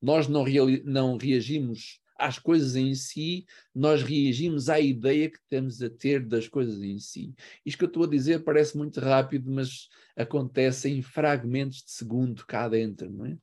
Nós 0.01 0.29
não, 0.29 0.45
não 0.85 1.17
reagimos 1.17 2.01
às 2.19 2.39
coisas 2.39 2.77
em 2.77 2.95
si, 2.95 3.47
nós 3.75 4.03
reagimos 4.03 4.69
à 4.69 4.81
ideia 4.81 5.31
que 5.31 5.39
temos 5.49 5.83
a 5.83 5.91
ter 5.91 6.25
das 6.25 6.49
coisas 6.49 6.83
em 6.83 6.99
si. 6.99 7.35
Isto 7.65 7.79
que 7.79 7.85
eu 7.85 7.89
estou 7.89 8.05
a 8.05 8.09
dizer 8.09 8.43
parece 8.45 8.77
muito 8.77 9.01
rápido, 9.01 9.51
mas 9.51 9.89
acontece 10.17 10.89
em 10.89 11.03
fragmentos 11.03 11.83
de 11.83 11.91
segundo 11.91 12.47
cá 12.47 12.69
dentro, 12.69 13.11
não 13.11 13.27
é? 13.27 13.37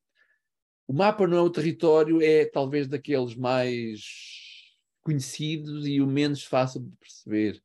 O 0.88 0.94
mapa 0.94 1.26
não 1.28 1.38
é 1.38 1.42
o 1.42 1.50
território, 1.50 2.22
é 2.22 2.46
talvez 2.46 2.88
daqueles 2.88 3.36
mais 3.36 4.02
conhecidos 5.02 5.88
e 5.88 6.02
o 6.02 6.08
menos 6.08 6.44
fácil 6.44 6.82
de 6.82 6.92
perceber 6.98 7.64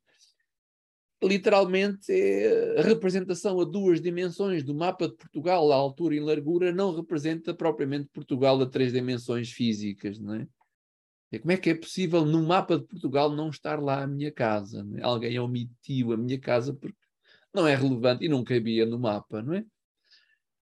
literalmente 1.21 2.11
é 2.11 2.79
a 2.79 2.81
representação 2.81 3.59
a 3.59 3.65
duas 3.65 4.01
dimensões 4.01 4.63
do 4.63 4.73
mapa 4.73 5.07
de 5.07 5.15
Portugal, 5.15 5.71
a 5.71 5.75
altura 5.75 6.15
e 6.15 6.19
largura, 6.19 6.71
não 6.71 6.95
representa 6.95 7.53
propriamente 7.53 8.09
Portugal 8.13 8.61
a 8.61 8.65
três 8.65 8.93
dimensões 8.93 9.51
físicas, 9.51 10.19
não 10.19 10.35
é? 10.35 10.47
E 11.31 11.37
como 11.37 11.51
é 11.51 11.57
que 11.57 11.69
é 11.69 11.75
possível 11.75 12.25
no 12.25 12.41
mapa 12.41 12.77
de 12.77 12.85
Portugal 12.85 13.29
não 13.29 13.49
estar 13.49 13.79
lá 13.81 14.01
a 14.01 14.07
minha 14.07 14.31
casa? 14.31 14.87
É? 14.95 15.03
Alguém 15.03 15.37
omitiu 15.37 16.11
a 16.11 16.17
minha 16.17 16.39
casa 16.39 16.73
porque 16.73 16.97
não 17.53 17.67
é 17.67 17.75
relevante 17.75 18.25
e 18.25 18.29
não 18.29 18.43
cabia 18.43 18.85
no 18.85 18.97
mapa, 18.97 19.41
não 19.41 19.53
é? 19.53 19.65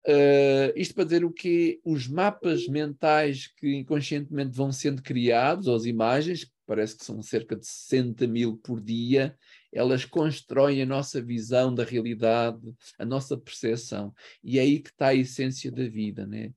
Uh, 0.07 0.71
isto 0.77 0.95
para 0.95 1.05
dizer 1.05 1.25
o 1.25 1.33
que 1.33 1.81
os 1.83 2.07
mapas 2.07 2.69
mentais 2.69 3.47
que 3.57 3.75
inconscientemente 3.75 4.55
vão 4.55 4.71
sendo 4.71 5.03
criados, 5.03 5.67
ou 5.67 5.75
as 5.75 5.87
imagens, 5.87 6.45
que 6.45 6.53
parece 6.67 6.97
que 6.97 7.05
são 7.05 7.23
cerca 7.23 7.57
de 7.57 7.67
60 7.67 8.27
mil 8.27 8.59
por 8.59 8.83
dia, 8.83 9.35
elas 9.75 10.05
constroem 10.05 10.81
a 10.81 10.87
nossa 10.87 11.21
visão 11.21 11.75
da 11.75 11.85
realidade, 11.85 12.61
a 12.97 13.05
nossa 13.05 13.37
percepção. 13.37 14.15
E 14.43 14.59
é 14.59 14.63
aí 14.63 14.79
que 14.79 14.91
está 14.91 15.09
a 15.09 15.15
essência 15.15 15.71
da 15.71 15.87
vida, 15.87 16.25
né? 16.27 16.53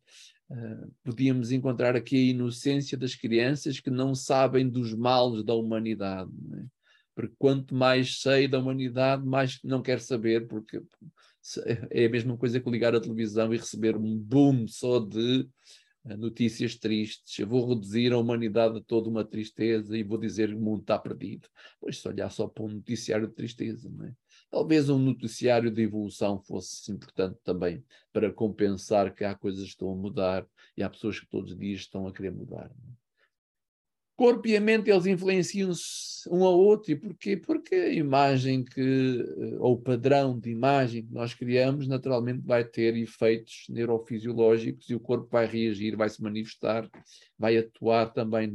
Uh, 0.50 0.90
podíamos 1.04 1.52
encontrar 1.52 1.96
aqui 1.96 2.16
a 2.16 2.32
inocência 2.32 2.98
das 2.98 3.16
crianças 3.16 3.82
que 3.82 3.90
não 3.90 4.16
sabem 4.16 4.70
dos 4.70 4.94
males 4.94 5.44
da 5.44 5.54
humanidade. 5.54 6.32
Né? 6.48 6.66
Porque 7.14 7.34
quanto 7.38 7.76
mais 7.76 8.22
sei 8.22 8.48
da 8.48 8.60
humanidade, 8.60 9.26
mais 9.26 9.60
não 9.64 9.82
quero 9.82 10.00
saber, 10.00 10.48
porque 10.48 10.82
é 11.90 12.06
a 12.06 12.10
mesma 12.10 12.38
coisa 12.38 12.60
que 12.60 12.70
ligar 12.70 12.96
a 12.96 13.02
televisão 13.02 13.54
e 13.54 13.58
receber 13.58 13.98
um 13.98 14.18
boom 14.18 14.68
só 14.68 15.00
de 15.00 15.48
notícias 16.16 16.76
tristes, 16.76 17.40
eu 17.40 17.48
vou 17.48 17.68
reduzir 17.68 18.14
a 18.14 18.18
humanidade 18.18 18.78
a 18.78 18.82
toda 18.82 19.10
uma 19.10 19.26
tristeza 19.26 19.98
e 19.98 20.04
vou 20.04 20.18
dizer 20.18 20.50
que 20.50 20.56
o 20.56 20.60
mundo 20.60 20.82
está 20.82 20.98
perdido. 20.98 21.50
Pois 21.82 22.00
se 22.00 22.08
olhar 22.08 22.30
só 22.30 22.48
para 22.48 22.64
um 22.64 22.70
noticiário 22.70 23.28
de 23.28 23.34
tristeza, 23.34 23.90
não 23.90 24.06
é? 24.06 24.14
Talvez 24.50 24.90
um 24.90 25.00
noticiário 25.00 25.70
de 25.70 25.82
evolução 25.82 26.40
fosse 26.40 26.92
importante 26.92 27.38
também 27.44 27.84
para 28.14 28.32
compensar 28.32 29.14
que 29.14 29.26
há 29.26 29.36
coisas 29.36 29.64
que 29.64 29.70
estão 29.70 29.92
a 29.92 29.96
mudar 29.96 30.48
e 30.78 30.84
há 30.84 30.90
pessoas 30.90 31.20
que 31.20 31.28
todos 31.28 31.52
os 31.52 31.58
dias 31.58 31.82
estão 31.82 32.08
a 32.08 32.14
querer 32.14 32.32
mudar. 32.32 32.70
Não 32.70 32.92
é? 32.92 33.07
Corpo 34.18 34.48
e 34.48 34.58
a 34.58 34.60
mente 34.60 34.90
eles 34.90 35.06
influenciam-se 35.06 36.28
um 36.30 36.44
ao 36.44 36.58
outro. 36.58 36.92
E 36.92 36.96
porquê? 36.96 37.38
Porque 37.38 37.76
a 37.76 37.94
imagem 37.94 38.66
que, 38.66 38.82
eh, 38.82 39.58
ou 39.60 39.76
o 39.76 39.82
padrão 39.82 40.38
de 40.38 40.50
imagem 40.50 41.06
que 41.06 41.14
nós 41.14 41.34
criamos, 41.34 41.88
naturalmente 41.88 42.42
vai 42.44 42.66
ter 42.66 42.98
efeitos 42.98 43.66
neurofisiológicos 43.70 44.90
e 44.90 44.96
o 44.96 45.00
corpo 45.00 45.30
vai 45.32 45.46
reagir, 45.46 45.96
vai 45.96 46.10
se 46.10 46.22
manifestar, 46.22 46.90
vai 47.38 47.58
atuar 47.58 48.08
também 48.08 48.48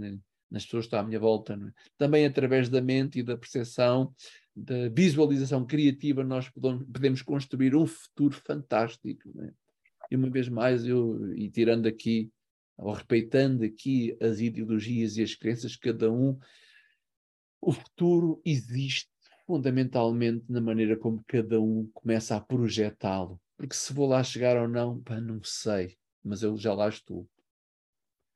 nas 0.50 0.64
pessoas 0.64 0.84
que 0.84 0.88
estão 0.88 1.00
à 1.00 1.02
minha 1.04 1.20
volta. 1.20 1.54
É? 1.54 1.72
Também 1.96 2.26
através 2.26 2.68
da 2.68 2.82
mente 2.82 3.20
e 3.20 3.22
da 3.22 3.38
percepção, 3.38 4.12
da 4.54 4.88
visualização 4.88 5.64
criativa, 5.64 6.24
nós 6.24 6.50
podemos 6.50 7.22
construir 7.22 7.74
um 7.76 7.86
futuro 7.86 8.34
fantástico. 8.44 9.22
É? 9.40 9.52
E 10.10 10.16
uma 10.16 10.28
vez 10.28 10.48
mais, 10.48 10.84
eu, 10.84 11.34
e 11.34 11.48
tirando 11.48 11.86
aqui, 11.86 12.30
ou 12.76 12.92
respeitando 12.92 13.64
aqui 13.64 14.16
as 14.20 14.40
ideologias 14.40 15.16
e 15.16 15.22
as 15.22 15.34
crenças, 15.34 15.76
cada 15.76 16.10
um, 16.10 16.38
o 17.60 17.72
futuro 17.72 18.40
existe 18.44 19.08
fundamentalmente 19.46 20.44
na 20.48 20.60
maneira 20.60 20.96
como 20.96 21.22
cada 21.26 21.60
um 21.60 21.88
começa 21.92 22.36
a 22.36 22.40
projetá-lo. 22.40 23.40
Porque 23.56 23.74
se 23.74 23.92
vou 23.92 24.08
lá 24.08 24.22
chegar 24.24 24.56
ou 24.56 24.66
não, 24.66 25.00
pá, 25.00 25.20
não 25.20 25.40
sei, 25.44 25.96
mas 26.24 26.42
eu 26.42 26.56
já 26.56 26.74
lá 26.74 26.88
estou. 26.88 27.28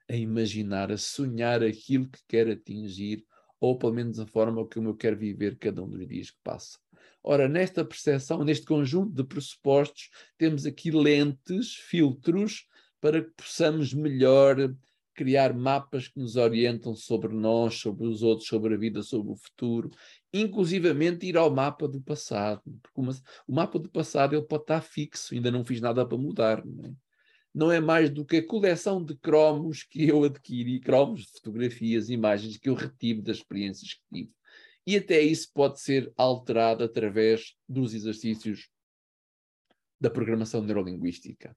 A 0.09 0.15
imaginar, 0.15 0.93
a 0.93 0.97
sonhar 0.97 1.63
aquilo 1.63 2.09
que 2.09 2.21
quero 2.29 2.53
atingir, 2.53 3.25
ou 3.59 3.77
pelo 3.77 3.95
menos 3.95 4.21
a 4.21 4.27
forma 4.27 4.65
como 4.69 4.91
eu 4.91 4.97
quero 4.97 5.17
viver 5.17 5.57
cada 5.59 5.83
um 5.83 5.89
dos 5.89 6.07
dias 6.07 6.31
que 6.31 6.39
passa. 6.45 6.79
Ora, 7.23 7.49
nesta 7.49 7.85
percepção, 7.85 8.45
neste 8.45 8.65
conjunto 8.65 9.13
de 9.13 9.25
pressupostos, 9.25 10.11
temos 10.39 10.65
aqui 10.65 10.93
lentes, 10.93 11.75
filtros, 11.75 12.69
para 13.07 13.23
que 13.23 13.31
possamos 13.37 13.95
melhor 13.95 14.75
criar 15.15 15.55
mapas 15.55 16.09
que 16.09 16.19
nos 16.19 16.35
orientam 16.35 16.93
sobre 16.97 17.33
nós, 17.33 17.77
sobre 17.77 18.05
os 18.05 18.21
outros, 18.21 18.49
sobre 18.49 18.75
a 18.75 18.77
vida, 18.77 19.01
sobre 19.01 19.31
o 19.31 19.37
futuro, 19.37 19.93
inclusivamente 20.35 21.25
ir 21.25 21.37
ao 21.37 21.49
mapa 21.49 21.87
do 21.87 22.01
passado, 22.01 22.61
porque 22.83 23.01
uma, 23.01 23.13
o 23.47 23.55
mapa 23.55 23.79
do 23.79 23.89
passado 23.89 24.35
ele 24.35 24.45
pode 24.45 24.65
estar 24.65 24.81
fixo, 24.81 25.35
ainda 25.35 25.53
não 25.53 25.65
fiz 25.65 25.81
nada 25.81 26.05
para 26.05 26.19
mudar, 26.19 26.67
não 26.67 26.85
é? 26.85 26.93
Não 27.55 27.71
é 27.71 27.79
mais 27.79 28.11
do 28.11 28.25
que 28.25 28.39
a 28.39 28.47
coleção 28.47 29.03
de 29.03 29.17
cromos 29.17 29.85
que 29.85 30.09
eu 30.09 30.25
adquiri, 30.25 30.81
cromos 30.81 31.27
de 31.27 31.31
fotografias, 31.31 32.11
imagens 32.11 32.57
que 32.57 32.69
eu 32.69 32.75
retive 32.75 33.23
das 33.23 33.37
experiências 33.37 33.95
que 33.95 34.03
tive. 34.13 34.35
E 34.85 34.97
até 34.97 35.21
isso 35.21 35.49
pode 35.55 35.81
ser 35.81 36.13
alterado 36.17 36.83
através 36.83 37.55
dos 37.69 37.95
exercícios 37.95 38.69
da 40.01 40.11
programação 40.11 40.61
neurolinguística. 40.61 41.57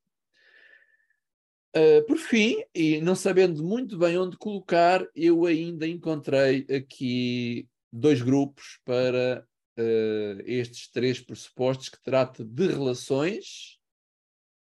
Uh, 1.76 2.04
por 2.08 2.18
fim, 2.18 2.64
e 2.74 3.00
não 3.00 3.16
sabendo 3.16 3.64
muito 3.64 3.96
bem 3.96 4.18
onde 4.18 4.36
colocar, 4.38 5.06
eu 5.16 5.46
ainda 5.46 5.88
encontrei 5.88 6.66
aqui 6.68 7.68
dois 7.92 8.24
grupos 8.24 8.80
para 8.84 9.46
uh, 9.78 10.42
estes 10.46 10.90
três 10.90 11.22
pressupostos 11.22 11.90
que 11.90 12.02
trata 12.02 12.44
de 12.44 12.68
relações, 12.68 13.78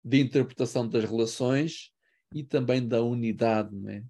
de 0.04 0.20
interpretação 0.20 0.86
das 0.86 1.04
relações 1.04 1.90
e 2.34 2.44
também 2.44 2.86
da 2.86 3.02
unidade, 3.02 3.74
não 3.74 3.90
é? 3.90 4.04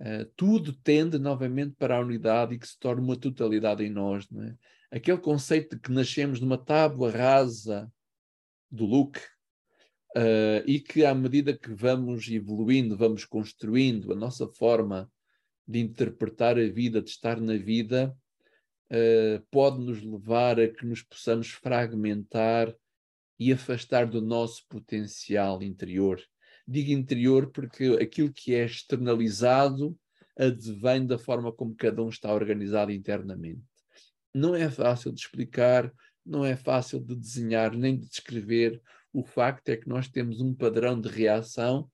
Uh, 0.00 0.24
tudo 0.34 0.72
tende 0.72 1.18
novamente 1.18 1.74
para 1.76 1.96
a 1.96 2.00
unidade 2.00 2.54
e 2.54 2.58
que 2.58 2.68
se 2.68 2.78
torne 2.78 3.02
uma 3.02 3.16
totalidade 3.16 3.84
em 3.84 3.90
nós, 3.90 4.30
não 4.30 4.44
é? 4.44 4.56
Aquele 4.90 5.18
conceito 5.18 5.76
de 5.76 5.82
que 5.82 5.92
nascemos 5.92 6.40
numa 6.40 6.56
tábua 6.56 7.10
rasa 7.10 7.92
do 8.70 8.86
look, 8.86 9.20
Uh, 10.18 10.66
e 10.66 10.80
que 10.80 11.04
à 11.04 11.14
medida 11.14 11.56
que 11.56 11.72
vamos 11.72 12.28
evoluindo, 12.28 12.96
vamos 12.96 13.24
construindo 13.24 14.12
a 14.12 14.16
nossa 14.16 14.48
forma 14.48 15.08
de 15.64 15.78
interpretar 15.78 16.58
a 16.58 16.66
vida, 16.66 17.00
de 17.00 17.10
estar 17.10 17.40
na 17.40 17.56
vida, 17.56 18.12
uh, 18.90 19.46
pode 19.48 19.78
nos 19.78 20.02
levar 20.02 20.58
a 20.58 20.66
que 20.66 20.84
nos 20.84 21.02
possamos 21.02 21.50
fragmentar 21.50 22.74
e 23.38 23.52
afastar 23.52 24.06
do 24.06 24.20
nosso 24.20 24.66
potencial 24.68 25.62
interior. 25.62 26.20
Digo 26.66 26.90
interior 26.90 27.52
porque 27.52 27.96
aquilo 28.02 28.32
que 28.32 28.56
é 28.56 28.64
externalizado 28.64 29.96
advém 30.36 31.06
da 31.06 31.16
forma 31.16 31.52
como 31.52 31.76
cada 31.76 32.02
um 32.02 32.08
está 32.08 32.34
organizado 32.34 32.90
internamente. 32.90 33.62
Não 34.34 34.52
é 34.52 34.68
fácil 34.68 35.12
de 35.12 35.20
explicar, 35.20 35.92
não 36.26 36.44
é 36.44 36.56
fácil 36.56 36.98
de 36.98 37.14
desenhar 37.14 37.76
nem 37.76 37.96
de 37.96 38.08
descrever 38.08 38.82
o 39.18 39.24
facto 39.24 39.68
é 39.68 39.76
que 39.76 39.88
nós 39.88 40.08
temos 40.08 40.40
um 40.40 40.54
padrão 40.54 41.00
de 41.00 41.08
reação 41.08 41.90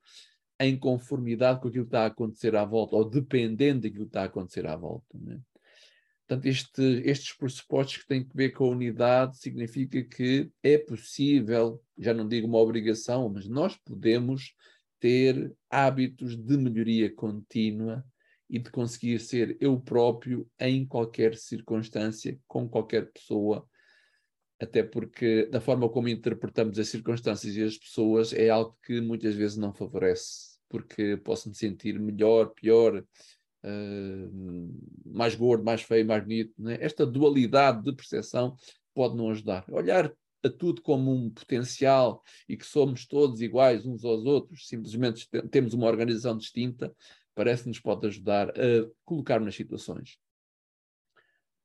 em 0.61 0.79
conformidade 0.79 1.61
com 1.61 1.69
aquilo 1.69 1.85
que 1.85 1.89
está 1.89 2.03
a 2.03 2.07
acontecer 2.07 2.55
à 2.55 2.65
volta, 2.65 2.97
ou 2.97 3.09
dependendo 3.09 3.83
daquilo 3.83 4.05
que 4.05 4.11
está 4.11 4.23
a 4.23 4.27
acontecer 4.27 4.67
à 4.67 4.77
volta. 4.77 5.19
Né? 5.19 5.41
Portanto, 6.27 6.47
este, 6.47 6.83
estes 7.05 7.37
pressupostos 7.37 7.99
que 7.99 8.07
têm 8.07 8.25
que 8.25 8.37
ver 8.37 8.51
com 8.51 8.65
a 8.65 8.71
unidade 8.71 9.39
significa 9.39 10.03
que 10.03 10.51
é 10.63 10.79
possível, 10.79 11.83
já 11.99 12.15
não 12.15 12.29
digo 12.29 12.47
uma 12.47 12.59
obrigação, 12.59 13.29
mas 13.29 13.49
nós 13.49 13.77
podemos 13.85 14.55
ter 15.01 15.53
hábitos 15.69 16.37
de 16.37 16.57
melhoria 16.57 17.15
contínua 17.15 18.05
e 18.49 18.59
de 18.59 18.71
conseguir 18.71 19.19
ser 19.19 19.57
eu 19.61 19.79
próprio 19.81 20.49
em 20.59 20.87
qualquer 20.87 21.37
circunstância, 21.37 22.39
com 22.47 22.69
qualquer 22.69 23.11
pessoa, 23.13 23.67
até 24.61 24.83
porque 24.83 25.47
da 25.47 25.61
forma 25.61 25.89
como 25.89 26.09
interpretamos 26.09 26.79
as 26.79 26.89
circunstâncias 26.89 27.57
e 27.57 27.63
as 27.63 27.77
pessoas 27.77 28.33
é 28.33 28.49
algo 28.49 28.77
que 28.85 29.01
muitas 29.01 29.35
vezes 29.35 29.57
não 29.57 29.73
favorece, 29.73 30.59
porque 30.69 31.17
posso 31.17 31.49
me 31.49 31.55
sentir 31.55 31.99
melhor, 31.99 32.51
pior, 32.51 32.99
uh, 33.65 34.75
mais 35.05 35.35
gordo, 35.35 35.65
mais 35.65 35.83
feio, 35.83 36.07
mais 36.07 36.23
bonito. 36.23 36.55
Né? 36.59 36.79
Esta 36.81 37.05
dualidade 37.07 37.83
de 37.83 37.93
percepção 37.93 38.57
pode 38.95 39.17
não 39.17 39.31
ajudar. 39.31 39.65
Olhar 39.69 40.13
a 40.43 40.51
tudo 40.51 40.83
como 40.83 41.13
um 41.13 41.31
potencial 41.31 42.23
e 42.49 42.57
que 42.57 42.67
somos 42.67 43.07
todos 43.07 43.41
iguais 43.41 43.87
uns 43.87 44.05
aos 44.05 44.25
outros, 44.25 44.69
simplesmente 44.69 45.29
temos 45.51 45.73
uma 45.73 45.87
organização 45.87 46.37
distinta, 46.37 46.95
parece-nos 47.35 47.81
pode 47.81 48.07
ajudar 48.07 48.51
a 48.51 48.89
colocar 49.05 49.41
nas 49.41 49.55
situações. 49.55 50.19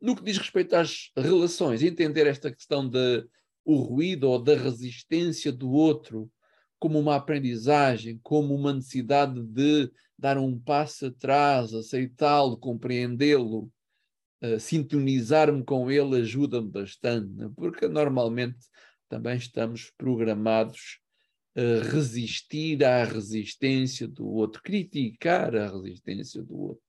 No 0.02 0.16
que 0.16 0.24
diz 0.24 0.38
respeito 0.38 0.76
às 0.76 1.12
relações, 1.16 1.84
entender 1.84 2.26
esta 2.26 2.52
questão 2.52 2.88
de 2.88 3.26
o 3.66 3.76
ruído 3.76 4.30
ou 4.30 4.42
da 4.42 4.56
resistência 4.56 5.52
do 5.52 5.70
outro 5.70 6.32
como 6.80 6.98
uma 6.98 7.18
aprendizagem, 7.18 8.20
como 8.24 8.56
uma 8.56 8.74
necessidade 8.74 9.42
de 9.44 9.92
dar 10.18 10.38
um 10.38 10.58
passo 10.58 11.08
atrás, 11.08 11.74
aceitá-lo, 11.74 12.58
compreendê-lo, 12.58 13.70
uh, 14.42 14.60
sintonizar-me 14.60 15.64
com 15.64 15.92
ele 15.92 16.22
ajuda-me 16.22 16.70
bastante, 16.70 17.34
né? 17.34 17.52
porque 17.56 17.88
normalmente 17.88 18.58
também 19.10 19.38
estamos 19.38 19.92
programados 19.98 21.00
a 21.56 21.84
resistir 21.92 22.84
à 22.84 23.04
resistência 23.04 24.08
do 24.08 24.26
outro, 24.26 24.62
criticar 24.62 25.56
a 25.56 25.68
resistência 25.68 26.42
do 26.42 26.58
outro. 26.58 26.89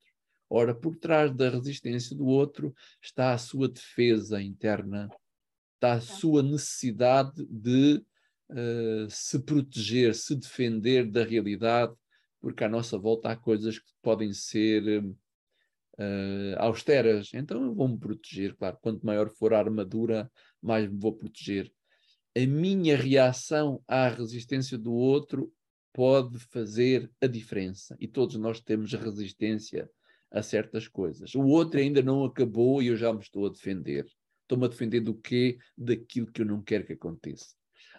Ora, 0.52 0.74
por 0.74 0.96
trás 0.96 1.32
da 1.32 1.48
resistência 1.48 2.16
do 2.16 2.26
outro 2.26 2.74
está 3.00 3.32
a 3.32 3.38
sua 3.38 3.68
defesa 3.68 4.42
interna, 4.42 5.08
está 5.74 5.92
a 5.92 6.00
sua 6.00 6.42
necessidade 6.42 7.46
de 7.46 8.04
uh, 8.50 9.08
se 9.08 9.38
proteger, 9.38 10.12
se 10.12 10.34
defender 10.34 11.08
da 11.08 11.22
realidade, 11.22 11.94
porque 12.40 12.64
à 12.64 12.68
nossa 12.68 12.98
volta 12.98 13.30
há 13.30 13.36
coisas 13.36 13.78
que 13.78 13.92
podem 14.02 14.32
ser 14.32 15.04
uh, 15.04 16.56
austeras. 16.56 17.30
Então 17.32 17.64
eu 17.64 17.72
vou-me 17.72 17.96
proteger, 17.96 18.56
claro. 18.56 18.76
Quanto 18.82 19.06
maior 19.06 19.30
for 19.30 19.54
a 19.54 19.58
armadura, 19.60 20.28
mais 20.60 20.90
me 20.90 20.98
vou 20.98 21.12
proteger. 21.12 21.72
A 22.36 22.44
minha 22.44 22.96
reação 22.96 23.80
à 23.86 24.08
resistência 24.08 24.76
do 24.76 24.92
outro 24.92 25.52
pode 25.92 26.40
fazer 26.40 27.08
a 27.20 27.28
diferença. 27.28 27.96
E 28.00 28.08
todos 28.08 28.34
nós 28.34 28.60
temos 28.60 28.92
resistência 28.92 29.88
a 30.30 30.42
certas 30.42 30.86
coisas. 30.86 31.34
O 31.34 31.44
outro 31.46 31.80
ainda 31.80 32.02
não 32.02 32.24
acabou 32.24 32.82
e 32.82 32.88
eu 32.88 32.96
já 32.96 33.12
me 33.12 33.20
estou 33.20 33.46
a 33.46 33.50
defender. 33.50 34.06
Estou-me 34.42 34.64
a 34.64 34.68
defender 34.68 35.00
do 35.00 35.14
quê? 35.14 35.58
Daquilo 35.76 36.30
que 36.30 36.42
eu 36.42 36.46
não 36.46 36.62
quero 36.62 36.86
que 36.86 36.92
aconteça. 36.92 37.54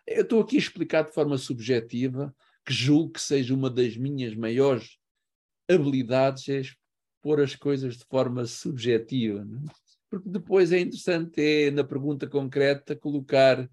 Eu 0.05 0.23
estou 0.23 0.41
aqui 0.41 0.55
a 0.55 0.59
explicar 0.59 1.03
de 1.03 1.13
forma 1.13 1.37
subjetiva, 1.37 2.33
que 2.65 2.73
julgo 2.73 3.13
que 3.13 3.21
seja 3.21 3.53
uma 3.53 3.69
das 3.69 3.95
minhas 3.95 4.35
maiores 4.35 4.97
habilidades, 5.69 6.49
é 6.49 6.61
pôr 7.21 7.39
as 7.39 7.55
coisas 7.55 7.97
de 7.97 8.05
forma 8.05 8.45
subjetiva. 8.45 9.41
É? 9.41 9.71
Porque 10.09 10.29
depois 10.29 10.71
é 10.71 10.79
interessante, 10.79 11.41
é, 11.41 11.71
na 11.71 11.83
pergunta 11.83 12.27
concreta, 12.27 12.95
colocar 12.95 13.69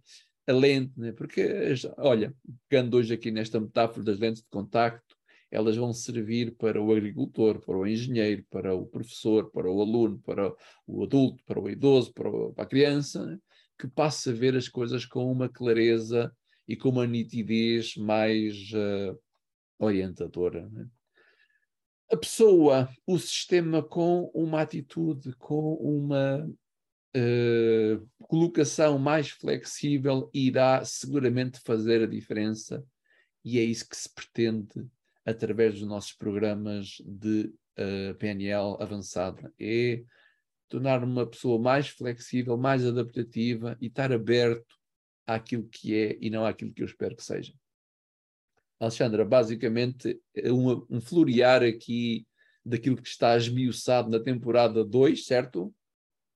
a 0.46 0.52
lente, 0.52 0.92
né? 0.96 1.12
porque, 1.12 1.74
olha, 1.96 2.34
pegando 2.68 2.96
hoje 2.96 3.12
aqui 3.12 3.30
nesta 3.30 3.60
metáfora 3.60 4.04
das 4.04 4.18
lentes 4.18 4.42
de 4.42 4.48
contacto, 4.48 5.16
elas 5.50 5.76
vão 5.76 5.92
servir 5.92 6.54
para 6.56 6.80
o 6.80 6.92
agricultor, 6.92 7.60
para 7.60 7.76
o 7.76 7.86
engenheiro, 7.86 8.44
para 8.50 8.74
o 8.74 8.86
professor, 8.86 9.50
para 9.50 9.70
o 9.70 9.80
aluno, 9.80 10.18
para 10.20 10.54
o 10.86 11.04
adulto, 11.04 11.42
para 11.44 11.60
o 11.60 11.70
idoso, 11.70 12.12
para, 12.12 12.28
a 12.56 12.66
criança, 12.66 13.24
né? 13.24 13.38
que 13.78 13.88
passe 13.88 14.30
a 14.30 14.32
ver 14.32 14.56
as 14.56 14.68
coisas 14.68 15.06
com 15.06 15.30
uma 15.30 15.48
clareza 15.48 16.34
e 16.66 16.76
com 16.76 16.90
uma 16.90 17.06
nitidez 17.06 17.96
mais 17.96 18.70
uh, 18.72 19.18
orientadora. 19.78 20.68
Né? 20.68 20.86
A 22.10 22.16
pessoa, 22.16 22.88
o 23.06 23.18
sistema 23.18 23.82
com 23.82 24.30
uma 24.34 24.60
atitude, 24.60 25.34
com 25.36 25.74
uma 25.74 26.44
uh, 26.44 28.08
colocação 28.18 28.98
mais 28.98 29.30
flexível, 29.30 30.28
irá 30.34 30.84
seguramente 30.84 31.60
fazer 31.64 32.02
a 32.02 32.06
diferença 32.06 32.84
e 33.42 33.58
é 33.58 33.62
isso 33.62 33.88
que 33.88 33.96
se 33.96 34.12
pretende 34.12 34.86
através 35.28 35.74
dos 35.74 35.86
nossos 35.86 36.12
programas 36.12 36.96
de 37.04 37.52
uh, 37.78 38.14
PNL 38.18 38.76
avançada, 38.80 39.52
é 39.60 40.02
tornar 40.68 41.04
uma 41.04 41.26
pessoa 41.26 41.60
mais 41.60 41.88
flexível, 41.88 42.56
mais 42.56 42.84
adaptativa 42.86 43.76
e 43.80 43.86
estar 43.86 44.10
aberto 44.10 44.74
àquilo 45.26 45.68
que 45.68 45.94
é 45.94 46.16
e 46.20 46.30
não 46.30 46.46
àquilo 46.46 46.72
que 46.72 46.82
eu 46.82 46.86
espero 46.86 47.14
que 47.14 47.22
seja. 47.22 47.52
Alexandra, 48.80 49.24
basicamente 49.24 50.18
é 50.34 50.50
um, 50.50 50.86
um 50.88 51.00
florear 51.00 51.62
aqui 51.62 52.26
daquilo 52.64 52.96
que 52.96 53.08
está 53.08 53.36
esmiuçado 53.36 54.08
na 54.08 54.20
temporada 54.20 54.84
2, 54.84 55.26
certo? 55.26 55.74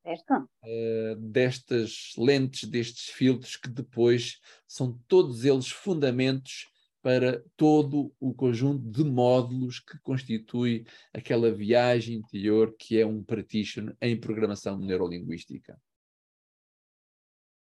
Certo. 0.03 0.49
Uh, 0.65 1.17
destas 1.17 2.13
lentes, 2.19 2.69
destes 2.69 3.09
filtros 3.09 3.57
que 3.57 3.71
depois 3.71 4.41
são 4.67 4.99
todos 5.07 5.45
eles 5.45 5.69
fundamentos 5.69 6.72
para 7.03 7.43
todo 7.57 8.15
o 8.21 8.33
conjunto 8.33 8.89
de 8.89 9.05
módulos 9.05 9.81
que 9.81 9.99
constitui 10.03 10.87
aquela 11.13 11.51
viagem 11.53 12.17
interior 12.17 12.75
que 12.79 13.01
é 13.01 13.05
um 13.05 13.23
practitioner 13.23 13.97
em 14.01 14.19
programação 14.19 14.79
neurolinguística. 14.79 15.77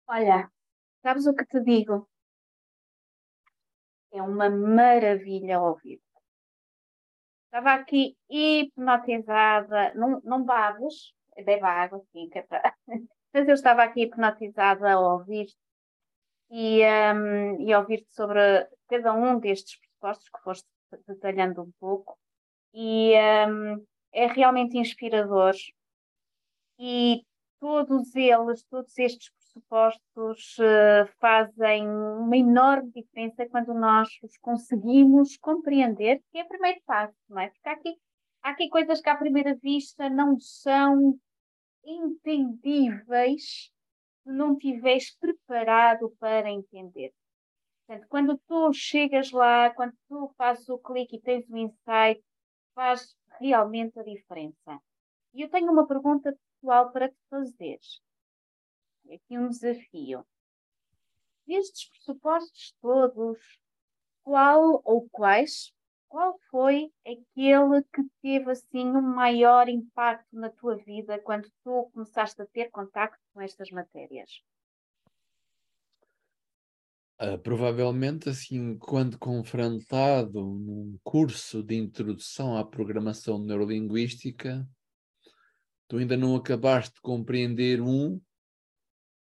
Olha, 0.08 0.50
sabes 1.02 1.26
o 1.26 1.34
que 1.34 1.44
te 1.44 1.60
digo? 1.60 2.08
É 4.12 4.22
uma 4.22 4.48
maravilha 4.48 5.60
ouvir. 5.60 6.00
Estava 7.44 7.74
aqui 7.74 8.16
hipnotizada, 8.30 9.92
não, 9.94 10.20
não 10.22 10.44
babes, 10.44 11.12
bebe 11.36 11.62
água, 11.62 12.02
sim, 12.12 12.28
que 12.30 12.38
é 12.38 12.42
para... 12.42 12.74
mas 13.34 13.48
eu 13.48 13.54
estava 13.54 13.82
aqui 13.82 14.02
hipnotizada 14.02 14.92
a 14.92 14.98
ouvir 14.98 15.46
e, 16.50 16.82
um, 17.14 17.60
e 17.60 17.74
ouvir-te 17.74 18.12
sobre 18.14 18.40
cada 18.88 19.12
um 19.14 19.38
destes 19.38 19.78
pressupostos 19.78 20.28
que 20.28 20.42
foste 20.42 20.66
detalhando 21.06 21.62
um 21.62 21.72
pouco 21.78 22.16
e 22.72 23.12
um, 23.48 23.84
é 24.12 24.26
realmente 24.26 24.78
inspirador 24.78 25.54
e 26.78 27.22
todos 27.58 28.14
eles, 28.14 28.62
todos 28.64 28.96
estes 28.98 29.30
pressupostos 29.30 30.58
uh, 30.58 31.06
fazem 31.18 31.88
uma 31.88 32.36
enorme 32.36 32.90
diferença 32.92 33.48
quando 33.48 33.72
nós 33.72 34.08
os 34.22 34.36
conseguimos 34.38 35.36
compreender, 35.38 36.20
que 36.30 36.38
é 36.38 36.44
o 36.44 36.48
primeiro 36.48 36.80
passo, 36.86 37.14
não 37.28 37.40
é? 37.40 37.48
Porque 37.48 37.68
há 37.68 37.72
aqui, 37.72 37.96
há 38.42 38.50
aqui 38.50 38.68
coisas 38.68 39.00
que 39.00 39.08
à 39.08 39.16
primeira 39.16 39.54
vista 39.54 40.10
não 40.10 40.38
são 40.38 41.18
entendíveis 41.84 43.70
se 44.22 44.30
não 44.30 44.52
estiveres 44.52 45.16
preparado 45.18 46.14
para 46.18 46.50
entender. 46.50 47.12
Portanto, 47.86 48.08
quando 48.08 48.38
tu 48.48 48.72
chegas 48.72 49.30
lá, 49.30 49.70
quando 49.70 49.94
tu 50.08 50.28
fazes 50.36 50.68
o 50.68 50.78
clique 50.78 51.16
e 51.16 51.20
tens 51.20 51.48
o 51.48 51.56
insight, 51.56 52.22
faz 52.74 53.16
realmente 53.38 53.98
a 53.98 54.02
diferença. 54.02 54.80
E 55.32 55.42
eu 55.42 55.48
tenho 55.48 55.70
uma 55.70 55.86
pergunta 55.86 56.36
pessoal 56.60 56.90
para 56.90 57.08
te 57.08 57.16
fazer. 57.30 57.78
Aqui 59.06 59.38
um 59.38 59.48
desafio. 59.48 60.26
Destes 61.46 61.88
pressupostos 61.90 62.74
todos, 62.80 63.60
qual 64.24 64.82
ou 64.84 65.08
quais 65.10 65.72
qual 66.08 66.38
foi 66.50 66.92
aquele 67.04 67.82
que 67.92 68.02
teve 68.22 68.50
assim 68.50 68.86
um 68.86 69.02
maior 69.02 69.68
impacto 69.68 70.34
na 70.34 70.48
tua 70.48 70.76
vida 70.76 71.18
quando 71.18 71.50
tu 71.62 71.90
começaste 71.92 72.40
a 72.40 72.46
ter 72.46 72.70
contato 72.70 73.18
com 73.32 73.40
estas 73.40 73.70
matérias? 73.70 74.42
Uh, 77.18 77.38
provavelmente, 77.38 78.28
assim, 78.28 78.76
quando 78.76 79.18
confrontado 79.18 80.38
num 80.38 80.98
curso 81.02 81.62
de 81.62 81.74
introdução 81.74 82.58
à 82.58 82.64
programação 82.64 83.38
neurolinguística, 83.38 84.68
tu 85.88 85.96
ainda 85.96 86.14
não 86.14 86.36
acabaste 86.36 86.96
de 86.96 87.00
compreender 87.00 87.80
um, 87.80 88.20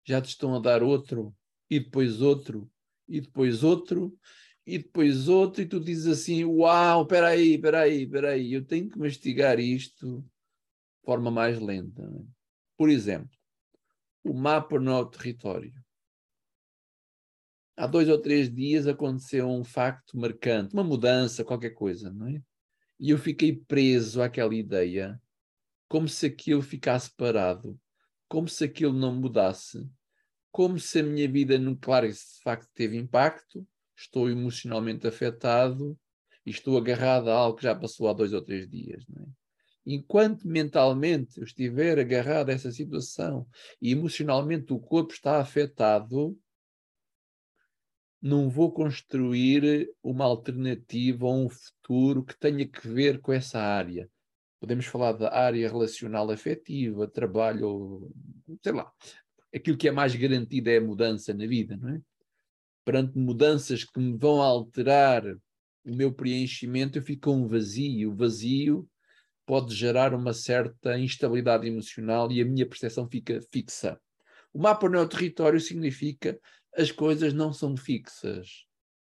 já 0.03 0.19
te 0.19 0.29
estão 0.29 0.55
a 0.55 0.59
dar 0.59 0.81
outro, 0.81 1.35
e 1.69 1.79
depois 1.79 2.19
outro, 2.19 2.67
e 3.07 3.21
depois 3.21 3.63
outro, 3.63 4.17
e 4.65 4.77
depois 4.77 5.27
outro, 5.27 5.61
e 5.61 5.65
tu 5.67 5.79
dizes 5.79 6.07
assim: 6.07 6.43
Uau, 6.45 7.03
espera 7.03 7.27
aí, 7.27 7.55
espera 7.55 7.81
aí, 7.81 8.03
espera 8.03 8.29
aí, 8.31 8.53
eu 8.53 8.65
tenho 8.65 8.89
que 8.89 8.97
mastigar 8.97 9.59
isto 9.59 10.21
de 10.21 11.05
forma 11.05 11.29
mais 11.29 11.59
lenta. 11.59 12.01
É? 12.01 12.23
Por 12.77 12.89
exemplo, 12.89 13.29
o 14.23 14.33
mapa 14.33 14.79
no 14.79 15.05
território. 15.05 15.73
Há 17.75 17.87
dois 17.87 18.07
ou 18.07 18.19
três 18.19 18.53
dias 18.53 18.87
aconteceu 18.87 19.49
um 19.49 19.63
facto 19.63 20.17
marcante, 20.17 20.73
uma 20.73 20.83
mudança, 20.83 21.43
qualquer 21.43 21.71
coisa, 21.71 22.11
não 22.11 22.27
é? 22.27 22.41
E 22.99 23.09
eu 23.09 23.17
fiquei 23.17 23.55
preso 23.55 24.21
àquela 24.21 24.53
ideia, 24.53 25.19
como 25.87 26.07
se 26.07 26.27
aquilo 26.27 26.61
ficasse 26.61 27.11
parado, 27.15 27.79
como 28.27 28.47
se 28.47 28.63
aquilo 28.63 28.93
não 28.93 29.13
mudasse, 29.13 29.87
como 30.51 30.79
se 30.79 30.99
a 30.99 31.03
minha 31.03 31.27
vida, 31.27 31.55
claro, 31.81 32.05
esse 32.05 32.41
facto 32.43 32.69
teve 32.73 32.95
impacto, 32.95 33.67
estou 33.97 34.29
emocionalmente 34.29 35.07
afetado 35.07 35.97
e 36.45 36.51
estou 36.51 36.77
agarrado 36.77 37.29
a 37.29 37.33
algo 37.33 37.57
que 37.57 37.63
já 37.63 37.75
passou 37.75 38.07
há 38.07 38.13
dois 38.13 38.33
ou 38.33 38.41
três 38.41 38.69
dias. 38.69 39.03
É? 39.17 39.23
Enquanto 39.85 40.47
mentalmente 40.47 41.39
eu 41.39 41.43
estiver 41.43 41.99
agarrado 41.99 42.49
a 42.49 42.53
essa 42.53 42.71
situação 42.71 43.47
e 43.81 43.91
emocionalmente 43.91 44.71
o 44.71 44.79
corpo 44.79 45.13
está 45.13 45.39
afetado, 45.39 46.37
não 48.23 48.49
vou 48.49 48.71
construir 48.71 49.93
uma 50.01 50.23
alternativa 50.23 51.25
ou 51.25 51.45
um 51.45 51.49
futuro 51.49 52.23
que 52.23 52.39
tenha 52.39 52.65
que 52.65 52.87
ver 52.87 53.19
com 53.19 53.33
essa 53.33 53.59
área. 53.59 54.09
Podemos 54.61 54.85
falar 54.85 55.11
da 55.11 55.35
área 55.35 55.67
relacional 55.67 56.31
afetiva, 56.31 57.05
trabalho, 57.05 58.09
sei 58.63 58.71
lá. 58.71 58.89
Aquilo 59.53 59.77
que 59.77 59.89
é 59.89 59.91
mais 59.91 60.15
garantido 60.15 60.69
é 60.69 60.77
a 60.77 60.81
mudança 60.81 61.33
na 61.33 61.45
vida, 61.45 61.75
não 61.75 61.89
é? 61.89 62.01
perante 62.85 63.17
mudanças 63.17 63.83
que 63.83 63.99
me 63.99 64.17
vão 64.17 64.41
alterar 64.41 65.25
o 65.25 65.95
meu 65.95 66.13
preenchimento, 66.13 66.97
eu 66.97 67.01
fico 67.03 67.29
com 67.29 67.43
um 67.43 67.47
vazio. 67.47 68.11
O 68.11 68.15
vazio 68.15 68.89
pode 69.45 69.75
gerar 69.75 70.13
uma 70.13 70.33
certa 70.33 70.97
instabilidade 70.97 71.67
emocional 71.67 72.31
e 72.31 72.41
a 72.41 72.45
minha 72.45 72.67
percepção 72.67 73.07
fica 73.09 73.41
fixa. 73.51 73.99
O 74.53 74.59
mapa 74.59 74.87
no 74.87 75.07
território 75.07 75.59
significa 75.59 76.39
as 76.75 76.91
coisas 76.91 77.33
não 77.33 77.53
são 77.53 77.75
fixas. 77.77 78.65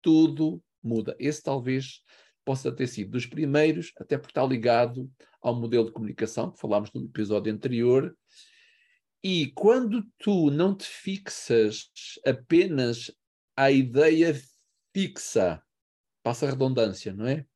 Tudo 0.03 0.62
muda. 0.83 1.17
Esse 1.19 1.43
talvez 1.43 2.03
possa 2.45 2.71
ter 2.71 2.87
sido 2.87 3.12
dos 3.12 3.27
primeiros, 3.27 3.93
até 3.99 4.19
porque 4.19 4.33
está 4.33 4.45
ligado 4.45 5.11
ao 5.40 5.55
modelo 5.55 5.87
de 5.87 5.93
comunicação 5.93 6.51
que 6.51 6.61
falámos 6.61 6.93
no 6.93 7.05
episódio 7.05 7.53
anterior. 7.53 8.17
E 9.23 9.51
quando 9.55 10.05
tu 10.19 10.51
não 10.51 10.77
te 10.77 10.87
fixas 10.87 11.90
apenas 12.27 13.11
à 13.57 13.71
ideia 13.71 14.38
fixa, 14.95 15.62
passa 16.23 16.47
a 16.47 16.51
redundância, 16.51 17.14
não 17.14 17.27
é? 17.27 17.47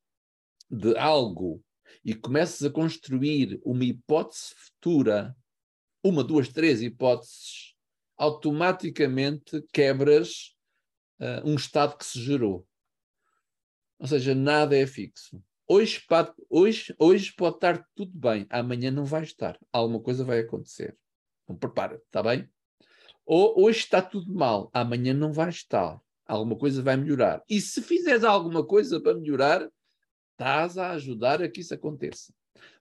De 0.69 0.97
algo 0.97 1.63
e 2.03 2.13
começas 2.15 2.63
a 2.63 2.71
construir 2.71 3.59
uma 3.63 3.83
hipótese 3.83 4.53
futura, 4.55 5.35
uma, 6.03 6.23
duas, 6.23 6.47
três 6.49 6.81
hipóteses, 6.81 7.68
automaticamente 8.19 9.65
quebras 9.71 10.53
uh, 11.21 11.49
um 11.49 11.55
estado 11.55 11.97
que 11.97 12.05
se 12.05 12.21
gerou. 12.21 12.67
Ou 13.97 14.07
seja, 14.07 14.35
nada 14.35 14.77
é 14.77 14.85
fixo. 14.85 15.41
Hoje, 15.65 16.01
hoje, 16.49 16.93
hoje 16.99 17.33
pode 17.33 17.55
estar 17.55 17.87
tudo 17.95 18.11
bem, 18.13 18.45
amanhã 18.49 18.91
não 18.91 19.05
vai 19.05 19.23
estar. 19.23 19.57
Alguma 19.71 20.01
coisa 20.01 20.25
vai 20.25 20.39
acontecer. 20.39 20.97
Então 21.43 21.55
prepara-te, 21.55 22.03
está 22.03 22.21
bem? 22.21 22.49
Ou 23.25 23.63
hoje 23.63 23.79
está 23.79 24.01
tudo 24.01 24.33
mal, 24.33 24.69
amanhã 24.73 25.13
não 25.13 25.31
vai 25.31 25.49
estar. 25.49 25.99
Alguma 26.25 26.57
coisa 26.57 26.81
vai 26.81 26.97
melhorar. 26.97 27.41
E 27.49 27.61
se 27.61 27.81
fizeres 27.81 28.23
alguma 28.23 28.65
coisa 28.65 28.99
para 28.99 29.17
melhorar, 29.17 29.69
estás 30.31 30.77
a 30.77 30.91
ajudar 30.91 31.41
a 31.41 31.49
que 31.49 31.61
isso 31.61 31.73
aconteça. 31.73 32.33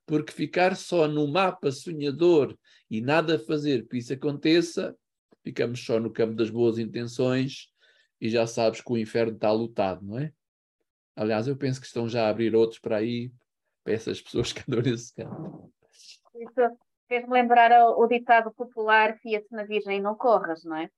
Porque 0.05 0.33
ficar 0.33 0.75
só 0.77 1.07
no 1.07 1.29
mapa 1.29 1.71
sonhador 1.71 2.59
e 2.91 3.01
nada 3.01 3.39
fazer 3.39 3.87
para 3.87 3.99
isso 3.99 4.13
aconteça, 4.13 4.97
ficamos 5.43 5.85
só 5.85 5.99
no 5.99 6.13
campo 6.13 6.35
das 6.35 6.51
boas 6.51 6.79
intenções 6.79 7.69
e 8.21 8.29
já 8.29 8.47
sabes 8.47 8.81
que 8.81 8.93
o 8.93 8.99
inferno 8.99 9.35
está 9.35 9.51
lutado, 9.53 10.05
não 10.05 10.19
é? 10.19 10.33
Aliás, 11.17 11.49
eu 11.49 11.57
penso 11.57 11.81
que 11.81 11.87
estão 11.87 12.09
já 12.09 12.27
a 12.27 12.31
abrir 12.31 12.55
outros 12.55 12.79
para 12.79 12.97
aí, 12.97 13.33
para 13.83 13.93
essas 13.93 14.21
pessoas 14.21 14.53
que 14.53 14.63
andam 14.69 14.83
nesse 14.83 15.15
campo. 15.15 15.73
Isso 16.35 16.79
fez-me 17.09 17.33
lembrar 17.33 17.73
o, 17.73 18.05
o, 18.05 18.07
ditado 18.07 18.53
popular: 18.53 19.19
fia-te 19.19 19.51
na 19.51 19.65
Virgem 19.65 20.01
não 20.01 20.15
corras, 20.15 20.63
não 20.65 20.77
é? 20.77 20.89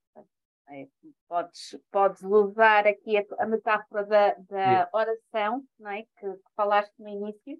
é 0.69 0.87
podes, 1.27 1.75
podes 1.91 2.21
usar 2.21 2.85
aqui 2.85 3.17
a, 3.17 3.25
a 3.39 3.47
metáfora 3.47 4.05
da, 4.05 4.33
da 4.47 4.89
oração, 4.93 5.63
não 5.79 5.89
é? 5.91 6.03
Que, 6.03 6.31
que 6.31 6.51
falaste 6.55 6.93
no 6.99 7.09
início, 7.09 7.57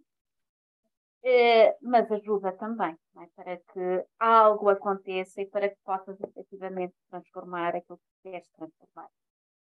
eh, 1.24 1.76
mas 1.82 2.12
ajuda 2.12 2.52
também 2.54 2.96
é? 3.18 3.28
para 3.36 3.58
que 3.58 4.06
algo 4.20 4.70
aconteça 4.70 5.42
e 5.42 5.46
para 5.46 5.70
que 5.70 5.78
possas 5.84 6.20
efetivamente 6.22 6.94
transformar 7.10 7.76
aquilo 7.76 7.98
que 7.98 8.30
queres 8.30 8.50
transformar. 8.52 9.10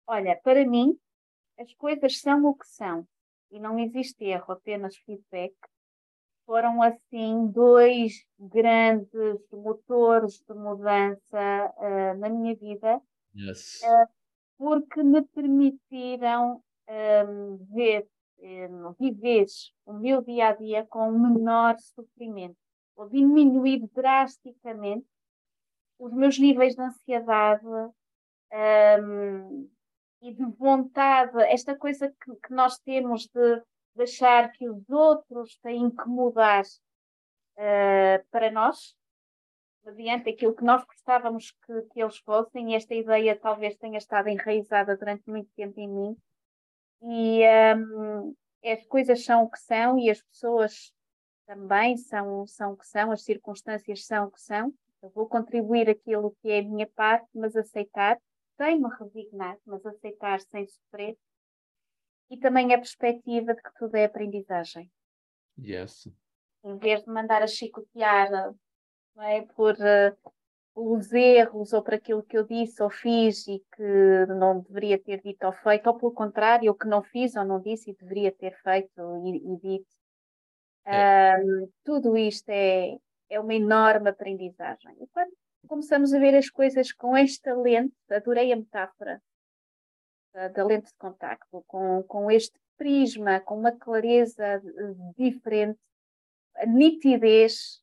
Olha, 0.08 0.39
para 0.43 0.65
mim, 0.65 0.97
as 1.60 1.73
coisas 1.75 2.19
são 2.19 2.45
o 2.45 2.55
que 2.55 2.67
são 2.67 3.08
e 3.51 3.60
não 3.60 3.79
existe 3.79 4.25
erro, 4.25 4.53
apenas 4.53 4.95
feedback 4.97 5.55
foram 6.45 6.81
assim 6.81 7.47
dois 7.47 8.23
grandes 8.39 9.10
motores 9.51 10.43
de 10.47 10.53
mudança 10.53 11.73
uh, 11.77 12.19
na 12.19 12.29
minha 12.29 12.55
vida, 12.55 13.01
yes. 13.36 13.81
uh, 13.81 14.08
porque 14.58 15.01
me 15.03 15.23
permitiram 15.23 16.62
um, 16.88 17.58
ver, 17.73 18.08
um, 18.39 18.93
viver 19.00 19.45
o 19.86 19.93
meu 19.93 20.21
dia 20.21 20.50
a 20.50 20.54
dia 20.54 20.86
com 20.86 21.12
menor 21.12 21.78
sofrimento, 21.80 22.58
ou 22.95 23.10
diminuir 23.10 23.88
drasticamente 23.93 25.08
os 26.00 26.13
meus 26.13 26.38
níveis 26.38 26.76
de 26.76 26.82
ansiedade 26.82 27.65
um, 27.65 29.69
e 30.21 30.34
de 30.34 30.45
vontade, 30.58 31.41
esta 31.43 31.78
coisa 31.78 32.10
que, 32.10 32.36
que 32.36 32.54
nós 32.54 32.78
temos 32.80 33.28
de 33.28 33.62
de 33.95 34.04
achar 34.04 34.52
que 34.52 34.69
os 34.69 34.89
outros 34.89 35.58
têm 35.60 35.89
que 35.89 36.08
mudar 36.08 36.63
uh, 36.63 38.28
para 38.30 38.52
nós, 38.52 38.93
mediante 39.86 40.30
aquilo 40.30 40.56
que 40.56 40.63
nós 40.63 40.84
gostávamos 40.84 41.52
que, 41.65 41.82
que, 41.93 42.02
eles 42.02 42.17
fossem, 42.17 42.71
e 42.71 42.76
esta 42.76 42.93
ideia 42.93 43.39
talvez 43.39 43.78
tenha 43.78 43.98
estado 43.98 44.28
enraizada 44.28 44.98
durante 44.98 45.30
muito 45.30 45.50
tempo 45.56 45.80
em 45.80 45.88
mim. 45.88 46.17
E 47.08 47.44
um, 47.76 48.36
as 48.63 48.86
coisas 48.88 49.24
são 49.24 49.44
o 49.44 49.50
que 49.50 49.60
são 49.60 50.00
e 50.00 50.10
as 50.10 50.22
pessoas 50.22 50.91
também 51.46 51.96
são, 51.98 52.48
são 52.48 52.74
o 52.74 52.78
que 52.78 52.88
são, 52.88 53.12
as 53.12 53.24
circunstâncias 53.24 54.06
são 54.06 54.26
o 54.26 54.32
que 54.32 54.41
são. 54.41 54.74
Eu 55.04 55.10
vou 55.12 55.28
contribuir 55.28 55.88
aquilo 55.89 56.36
que 56.41 56.50
é 56.50 56.60
a 56.60 56.63
minha 56.63 56.88
parte, 56.88 57.28
mas 57.36 57.56
aceitar, 57.56 58.18
sem 58.58 58.80
me 58.80 58.89
resignar, 59.00 59.58
mas 59.65 59.86
aceitar 59.86 60.39
sem 60.41 60.65
sofrer 60.65 61.15
e 62.30 62.38
também 62.38 62.74
a 62.74 62.78
perspectiva 62.78 63.54
de 63.54 63.62
que 63.62 63.74
tudo 63.78 63.96
é 63.96 64.06
aprendizagem. 64.06 64.91
Yes. 65.60 66.08
Em 66.63 66.78
vez 66.78 67.04
de 67.04 67.10
mandar 67.12 67.44
a 67.44 67.48
chicotear 67.48 68.54
é, 69.20 69.41
por 69.56 69.74
uh, 69.76 70.34
os 70.76 71.14
erros 71.14 71.72
ou 71.72 71.82
por 71.82 71.94
aquilo 71.94 72.22
que 72.22 72.38
eu 72.38 72.44
disse 72.44 72.84
ou 72.84 72.90
fiz 72.90 73.48
e 73.48 73.64
que 73.76 74.26
não 74.28 74.60
deveria 74.60 75.00
ter 75.00 75.22
dito 75.22 75.46
ou 75.46 75.54
feito, 75.54 75.88
ou 75.88 75.98
pelo 75.98 76.12
contrário, 76.12 76.70
o 76.70 76.76
que 76.76 76.88
não 76.88 77.02
fiz 77.02 77.36
ou 77.36 77.46
não 77.46 77.62
disse 77.62 77.92
e 77.92 77.96
deveria 77.96 78.32
ter 78.32 78.54
feito 78.62 79.18
e, 79.26 79.38
e 79.38 79.58
dito. 79.58 79.96
É. 80.86 81.38
Um, 81.38 81.70
tudo 81.84 82.18
isto 82.18 82.50
é, 82.50 82.98
é 83.30 83.40
uma 83.40 83.54
enorme 83.54 84.10
aprendizagem. 84.10 84.96
E 85.02 85.08
quando 85.08 85.32
começamos 85.68 86.14
a 86.14 86.20
ver 86.20 86.36
as 86.36 86.50
coisas 86.50 86.92
com 86.92 87.16
esta 87.16 87.56
lente, 87.56 87.96
adorei 88.12 88.52
a 88.52 88.56
metáfora 88.56 89.22
da 90.54 90.66
lente 90.66 90.88
de 90.88 90.98
contacto, 90.98 91.64
com, 91.66 92.04
com 92.04 92.30
este 92.30 92.60
prisma, 92.78 93.40
com 93.40 93.58
uma 93.58 93.72
clareza 93.72 94.62
diferente, 95.18 95.80
a 96.56 96.66
nitidez, 96.66 97.82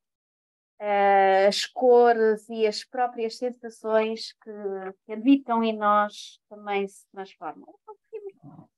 uh, 0.83 1.49
as 1.49 1.65
cores 1.65 2.49
e 2.49 2.67
as 2.67 2.85
próprias 2.85 3.39
sensações 3.39 4.33
que, 4.43 4.51
que 5.07 5.13
habitam 5.13 5.63
em 5.63 5.77
nós 5.77 6.41
também 6.49 6.87
se 6.89 7.07
transformam. 7.13 7.73
Conseguimos 7.87 8.69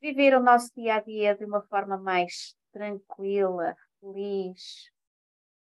viver 0.00 0.36
o 0.36 0.42
nosso 0.42 0.70
dia 0.76 0.96
a 0.96 1.00
dia 1.00 1.34
de 1.34 1.44
uma 1.44 1.62
forma 1.62 1.96
mais 1.96 2.54
tranquila, 2.72 3.74
feliz 4.00 4.90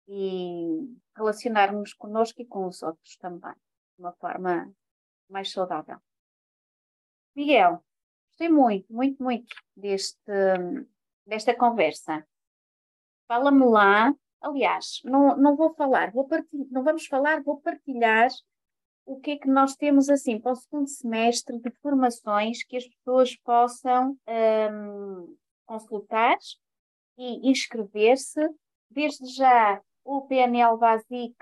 e 0.06 0.96
relacionarmos 1.16 1.94
conosco 1.94 2.42
e 2.42 2.46
com 2.46 2.66
os 2.66 2.82
outros 2.82 3.16
também, 3.16 3.54
de 3.54 4.00
uma 4.00 4.12
forma 4.12 4.70
mais 5.28 5.50
saudável. 5.50 5.98
Miguel, 7.34 7.82
gostei 8.28 8.48
muito, 8.48 8.92
muito, 8.92 9.22
muito 9.22 9.56
deste, 9.74 10.30
desta 11.26 11.56
conversa. 11.56 12.26
Fala-me 13.26 13.64
lá. 13.64 14.14
Aliás, 14.44 15.00
não, 15.04 15.34
não 15.38 15.56
vou 15.56 15.74
falar, 15.74 16.12
vou 16.12 16.28
não 16.70 16.84
vamos 16.84 17.06
falar, 17.06 17.42
vou 17.42 17.62
partilhar 17.62 18.28
o 19.06 19.18
que 19.18 19.30
é 19.30 19.38
que 19.38 19.48
nós 19.48 19.74
temos 19.74 20.10
assim 20.10 20.38
para 20.38 20.52
o 20.52 20.56
segundo 20.56 20.86
semestre 20.86 21.58
de 21.58 21.70
formações 21.80 22.62
que 22.62 22.76
as 22.76 22.86
pessoas 22.86 23.34
possam 23.36 24.18
um, 24.28 25.36
consultar 25.64 26.36
e 27.16 27.50
inscrever-se. 27.50 28.46
Desde 28.90 29.26
já, 29.34 29.80
o 30.04 30.26
PNL 30.26 30.76
Basic, 30.76 31.34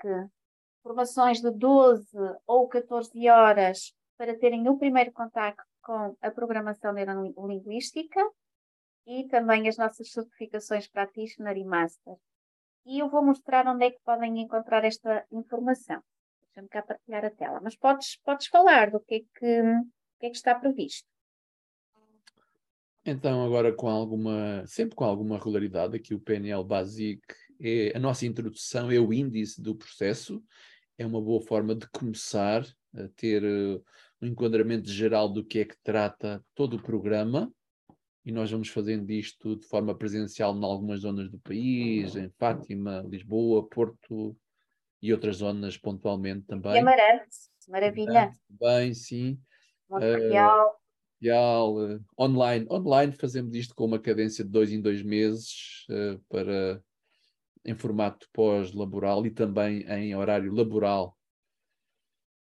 formações 0.80 1.40
de 1.40 1.50
12 1.50 2.06
ou 2.46 2.68
14 2.68 3.28
horas 3.28 3.92
para 4.16 4.38
terem 4.38 4.68
o 4.68 4.78
primeiro 4.78 5.10
contacto 5.10 5.64
com 5.82 6.16
a 6.22 6.30
programação 6.30 6.92
neurolinguística 6.92 8.20
e 9.08 9.26
também 9.26 9.66
as 9.66 9.76
nossas 9.76 10.12
certificações 10.12 10.86
Practitioner 10.86 11.56
e 11.56 11.64
Master. 11.64 12.16
E 12.85 12.99
eu 12.99 13.09
vou 13.09 13.25
mostrar 13.25 13.66
onde 13.66 13.85
é 13.85 13.90
que 13.90 14.01
podem 14.05 14.40
encontrar 14.40 14.85
esta 14.85 15.25
informação. 15.31 16.03
Deixa-me 16.42 16.68
cá 16.68 16.83
partilhar 16.83 17.25
a 17.25 17.31
tela. 17.31 17.61
Mas 17.62 17.77
podes, 17.77 18.18
podes 18.25 18.47
falar 18.49 18.90
do 18.90 19.01
que 19.01 19.14
é 19.14 19.18
que, 19.21 19.62
que, 20.21 20.27
é 20.27 20.31
que 20.31 20.37
está 20.37 20.55
previsto. 20.55 21.07
Então, 23.05 23.45
agora 23.45 23.73
com 23.75 23.88
alguma, 23.88 24.64
sempre 24.66 24.95
com 24.95 25.05
alguma 25.05 25.37
regularidade, 25.37 25.97
aqui 25.97 26.14
o 26.14 26.21
PNL 26.21 26.62
Basic 26.62 27.21
é 27.61 27.97
a 27.97 27.99
nossa 27.99 28.27
introdução, 28.27 28.90
é 28.92 28.99
o 28.99 29.12
índice 29.12 29.61
do 29.61 29.75
processo, 29.75 30.42
é 30.97 31.05
uma 31.05 31.21
boa 31.21 31.40
forma 31.40 31.75
de 31.75 31.88
começar 31.90 32.64
a 32.95 33.09
ter 33.16 33.42
uh, 33.42 33.83
um 34.21 34.27
enquadramento 34.27 34.88
geral 34.88 35.29
do 35.29 35.45
que 35.45 35.61
é 35.61 35.64
que 35.64 35.77
trata 35.83 36.45
todo 36.55 36.77
o 36.77 36.83
programa, 36.83 37.53
e 38.24 38.30
nós 38.30 38.50
vamos 38.50 38.68
fazendo 38.68 39.11
isto 39.11 39.56
de 39.56 39.66
forma 39.66 39.94
presencial 39.96 40.56
em 40.56 40.64
algumas 40.64 41.00
zonas 41.00 41.28
do 41.28 41.38
país, 41.38 42.14
em 42.14 42.30
Fátima, 42.38 43.04
Lisboa, 43.08 43.68
Porto 43.68 44.37
e 45.00 45.12
outras 45.12 45.37
zonas 45.37 45.76
pontualmente 45.76 46.46
também. 46.46 46.74
E 46.74 46.78
Amarante, 46.78 47.37
maravilha. 47.68 48.32
Também, 48.58 48.94
sim. 48.94 49.38
Montreal. 49.90 50.78
Uh, 51.76 52.00
online. 52.18 52.66
Online 52.70 53.12
fazemos 53.12 53.54
isto 53.54 53.74
com 53.74 53.85
uma 53.85 53.98
cadência 53.98 54.44
de 54.44 54.50
dois 54.50 54.72
em 54.72 54.80
dois 54.80 55.02
meses 55.02 55.87
uh, 55.90 56.18
para 56.28 56.82
em 57.64 57.74
formato 57.74 58.28
pós-laboral 58.32 59.24
e 59.24 59.30
também 59.30 59.82
em 59.82 60.16
horário 60.16 60.52
laboral 60.52 61.16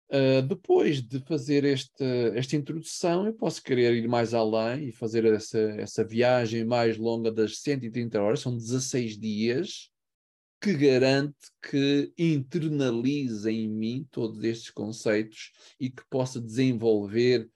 Uh, 0.08 0.40
depois 0.46 1.02
de 1.02 1.18
fazer 1.20 1.64
esta, 1.64 2.04
esta 2.34 2.54
introdução, 2.54 3.26
eu 3.26 3.34
posso 3.34 3.60
querer 3.60 3.92
ir 3.94 4.06
mais 4.06 4.34
além 4.34 4.88
e 4.88 4.92
fazer 4.92 5.24
essa, 5.24 5.58
essa 5.58 6.04
viagem 6.04 6.64
mais 6.64 6.96
longa 6.96 7.32
das 7.32 7.58
130 7.58 8.20
horas, 8.20 8.40
são 8.40 8.56
16 8.56 9.18
dias, 9.18 9.90
que 10.60 10.74
garante 10.74 11.34
que 11.60 12.12
internalize 12.16 13.50
em 13.50 13.68
mim 13.68 14.06
todos 14.10 14.42
estes 14.44 14.70
conceitos 14.70 15.52
e 15.78 15.90
que 15.90 16.02
possa 16.08 16.40
desenvolver 16.40 17.48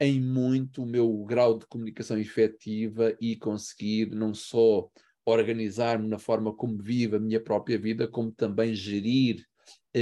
em 0.00 0.20
muito 0.20 0.82
o 0.82 0.86
meu 0.86 1.24
grau 1.24 1.58
de 1.58 1.66
comunicação 1.66 2.18
efetiva 2.18 3.16
e 3.20 3.36
conseguir 3.36 4.10
não 4.10 4.32
só 4.32 4.88
organizar-me 5.24 6.08
na 6.08 6.18
forma 6.18 6.54
como 6.54 6.82
vivo 6.82 7.16
a 7.16 7.20
minha 7.20 7.40
própria 7.40 7.78
vida, 7.78 8.08
como 8.08 8.32
também 8.32 8.74
gerir 8.74 9.47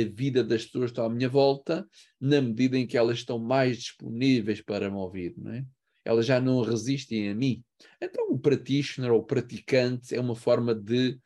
a 0.02 0.08
vida 0.08 0.44
das 0.44 0.64
pessoas 0.64 0.90
estão 0.90 1.04
à 1.04 1.10
minha 1.10 1.28
volta, 1.28 1.86
na 2.20 2.40
medida 2.40 2.76
em 2.76 2.86
que 2.86 2.96
elas 2.96 3.18
estão 3.18 3.38
mais 3.38 3.78
disponíveis 3.78 4.60
para 4.60 4.90
me 4.90 4.96
ouvir, 4.96 5.34
não 5.36 5.52
é? 5.52 5.64
Elas 6.04 6.24
já 6.24 6.40
não 6.40 6.62
resistem 6.62 7.28
a 7.30 7.34
mim. 7.34 7.64
Então, 8.00 8.30
o 8.30 8.38
practitioner 8.38 9.10
ou 9.10 9.24
praticante 9.24 10.14
é 10.14 10.20
uma 10.20 10.36
forma 10.36 10.72
de 10.72 11.18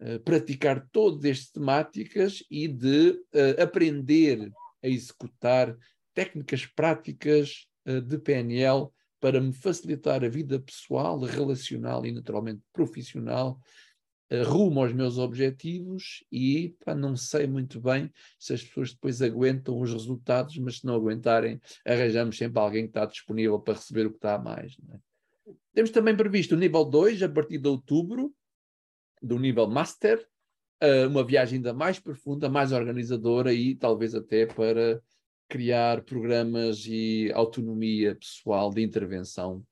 uh, 0.00 0.18
praticar 0.20 0.88
todas 0.90 1.24
estas 1.24 1.50
temáticas 1.50 2.42
e 2.50 2.66
de 2.66 3.10
uh, 3.10 3.62
aprender 3.62 4.50
a 4.82 4.88
executar 4.88 5.76
técnicas 6.14 6.64
práticas 6.64 7.66
uh, 7.86 8.00
de 8.00 8.18
PNL 8.18 8.88
para 9.20 9.40
me 9.40 9.52
facilitar 9.52 10.24
a 10.24 10.28
vida 10.28 10.58
pessoal, 10.58 11.20
relacional 11.20 12.04
e 12.06 12.10
naturalmente 12.10 12.62
profissional 12.72 13.60
rumo 14.46 14.80
aos 14.80 14.92
meus 14.92 15.18
objetivos 15.18 16.24
e 16.32 16.74
pá, 16.84 16.94
não 16.94 17.16
sei 17.16 17.46
muito 17.46 17.80
bem 17.80 18.10
se 18.38 18.54
as 18.54 18.62
pessoas 18.62 18.92
depois 18.92 19.20
aguentam 19.20 19.80
os 19.80 19.92
resultados, 19.92 20.56
mas 20.58 20.78
se 20.78 20.86
não 20.86 20.94
aguentarem, 20.94 21.60
arranjamos 21.84 22.38
sempre 22.38 22.58
alguém 22.58 22.84
que 22.84 22.90
está 22.90 23.04
disponível 23.04 23.58
para 23.60 23.74
receber 23.74 24.06
o 24.06 24.10
que 24.10 24.16
está 24.16 24.36
a 24.36 24.38
mais. 24.38 24.76
É? 24.90 25.52
Temos 25.74 25.90
também 25.90 26.16
previsto 26.16 26.54
o 26.54 26.58
nível 26.58 26.84
2, 26.84 27.22
a 27.22 27.28
partir 27.28 27.58
de 27.58 27.68
outubro, 27.68 28.32
do 29.20 29.38
nível 29.38 29.66
Master, 29.66 30.26
uma 31.08 31.24
viagem 31.24 31.56
ainda 31.56 31.72
mais 31.72 32.00
profunda, 32.00 32.48
mais 32.48 32.72
organizadora 32.72 33.52
e 33.52 33.74
talvez 33.74 34.14
até 34.14 34.46
para 34.46 35.00
criar 35.48 36.02
programas 36.02 36.86
e 36.86 37.30
autonomia 37.32 38.16
pessoal 38.16 38.70
de 38.70 38.82
intervenção 38.82 39.64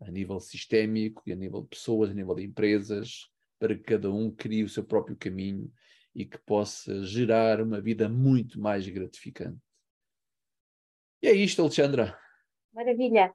a 0.00 0.10
nível 0.10 0.38
sistémico 0.38 1.22
e 1.26 1.32
a 1.32 1.36
nível 1.36 1.62
de 1.62 1.68
pessoas, 1.68 2.10
a 2.10 2.14
nível 2.14 2.34
de 2.34 2.44
empresas, 2.44 3.31
para 3.62 3.76
que 3.76 3.84
cada 3.84 4.10
um 4.10 4.28
crie 4.28 4.64
o 4.64 4.68
seu 4.68 4.82
próprio 4.82 5.16
caminho 5.16 5.72
e 6.12 6.26
que 6.26 6.36
possa 6.36 7.04
gerar 7.04 7.60
uma 7.60 7.80
vida 7.80 8.08
muito 8.08 8.60
mais 8.60 8.88
gratificante. 8.88 9.60
E 11.22 11.28
é 11.28 11.32
isto, 11.32 11.62
Alexandra. 11.62 12.18
Maravilha. 12.72 13.32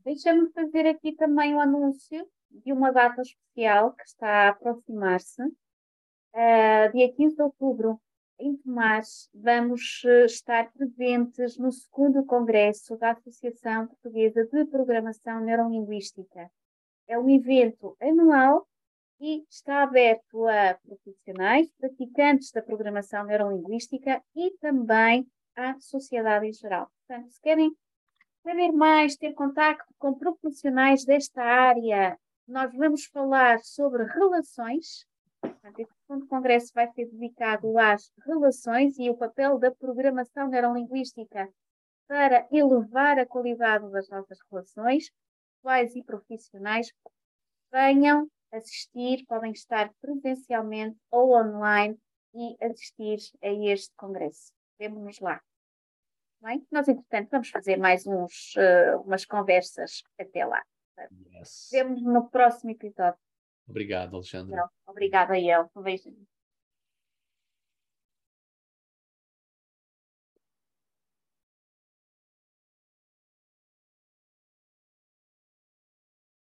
Deixa-me 0.00 0.50
fazer 0.50 0.84
aqui 0.84 1.12
também 1.12 1.54
um 1.54 1.60
anúncio 1.60 2.28
de 2.50 2.72
uma 2.72 2.90
data 2.90 3.22
especial 3.22 3.92
que 3.92 4.02
está 4.02 4.28
a 4.28 4.48
aproximar-se. 4.48 5.44
Uh, 5.44 6.92
dia 6.92 7.12
15 7.14 7.36
de 7.36 7.42
outubro, 7.42 8.00
em 8.36 8.56
Tomás, 8.56 9.30
vamos 9.32 10.02
uh, 10.02 10.24
estar 10.24 10.72
presentes 10.72 11.56
no 11.56 11.70
segundo 11.70 12.26
congresso 12.26 12.96
da 12.96 13.12
Associação 13.12 13.86
Portuguesa 13.86 14.44
de 14.44 14.64
Programação 14.64 15.40
Neurolinguística. 15.40 16.50
É 17.06 17.16
um 17.16 17.30
evento 17.30 17.96
anual 18.00 18.67
e 19.20 19.44
está 19.48 19.82
aberto 19.82 20.46
a 20.46 20.74
profissionais, 20.74 21.70
praticantes 21.78 22.52
da 22.52 22.62
programação 22.62 23.24
neurolinguística 23.24 24.22
e 24.34 24.50
também 24.60 25.26
à 25.56 25.78
sociedade 25.80 26.46
em 26.46 26.52
geral. 26.52 26.90
Portanto, 27.06 27.30
se 27.30 27.40
querem 27.40 27.72
saber 28.42 28.72
mais, 28.72 29.16
ter 29.16 29.34
contato 29.34 29.84
com 29.98 30.14
profissionais 30.14 31.04
desta 31.04 31.42
área, 31.42 32.18
nós 32.46 32.72
vamos 32.74 33.06
falar 33.06 33.58
sobre 33.60 34.04
relações. 34.04 35.04
Portanto, 35.40 35.78
este 35.80 35.94
segundo 36.06 36.26
congresso 36.26 36.72
vai 36.74 36.88
ser 36.92 37.06
dedicado 37.06 37.76
às 37.78 38.10
relações 38.24 38.98
e 38.98 39.10
o 39.10 39.16
papel 39.16 39.58
da 39.58 39.70
programação 39.70 40.48
neurolinguística 40.48 41.48
para 42.06 42.46
elevar 42.50 43.18
a 43.18 43.26
qualidade 43.26 43.90
das 43.90 44.08
nossas 44.08 44.38
relações, 44.50 45.10
pessoais 45.56 45.94
e 45.94 46.02
profissionais. 46.02 46.90
Venham 47.70 48.28
assistir, 48.52 49.24
podem 49.26 49.52
estar 49.52 49.92
presencialmente 50.00 50.96
ou 51.10 51.34
online 51.36 51.98
e 52.34 52.56
assistir 52.64 53.18
a 53.42 53.48
este 53.48 53.94
congresso. 53.96 54.52
Vemo-nos 54.78 55.20
lá. 55.20 55.40
Bem, 56.40 56.64
nós, 56.70 56.86
entretanto, 56.86 57.30
vamos 57.30 57.50
fazer 57.50 57.76
mais 57.76 58.06
uns, 58.06 58.54
uh, 58.56 59.00
umas 59.02 59.24
conversas 59.24 60.02
até 60.18 60.44
lá. 60.44 60.62
Yes. 61.34 61.68
Vemos 61.72 62.02
no 62.02 62.28
próximo 62.28 62.70
episódio. 62.70 63.18
Obrigado, 63.66 64.14
Alexandre. 64.14 64.54
Obrigada, 64.86 65.38
eu. 65.38 65.68
Um 65.74 65.82
beijinho. 65.82 66.26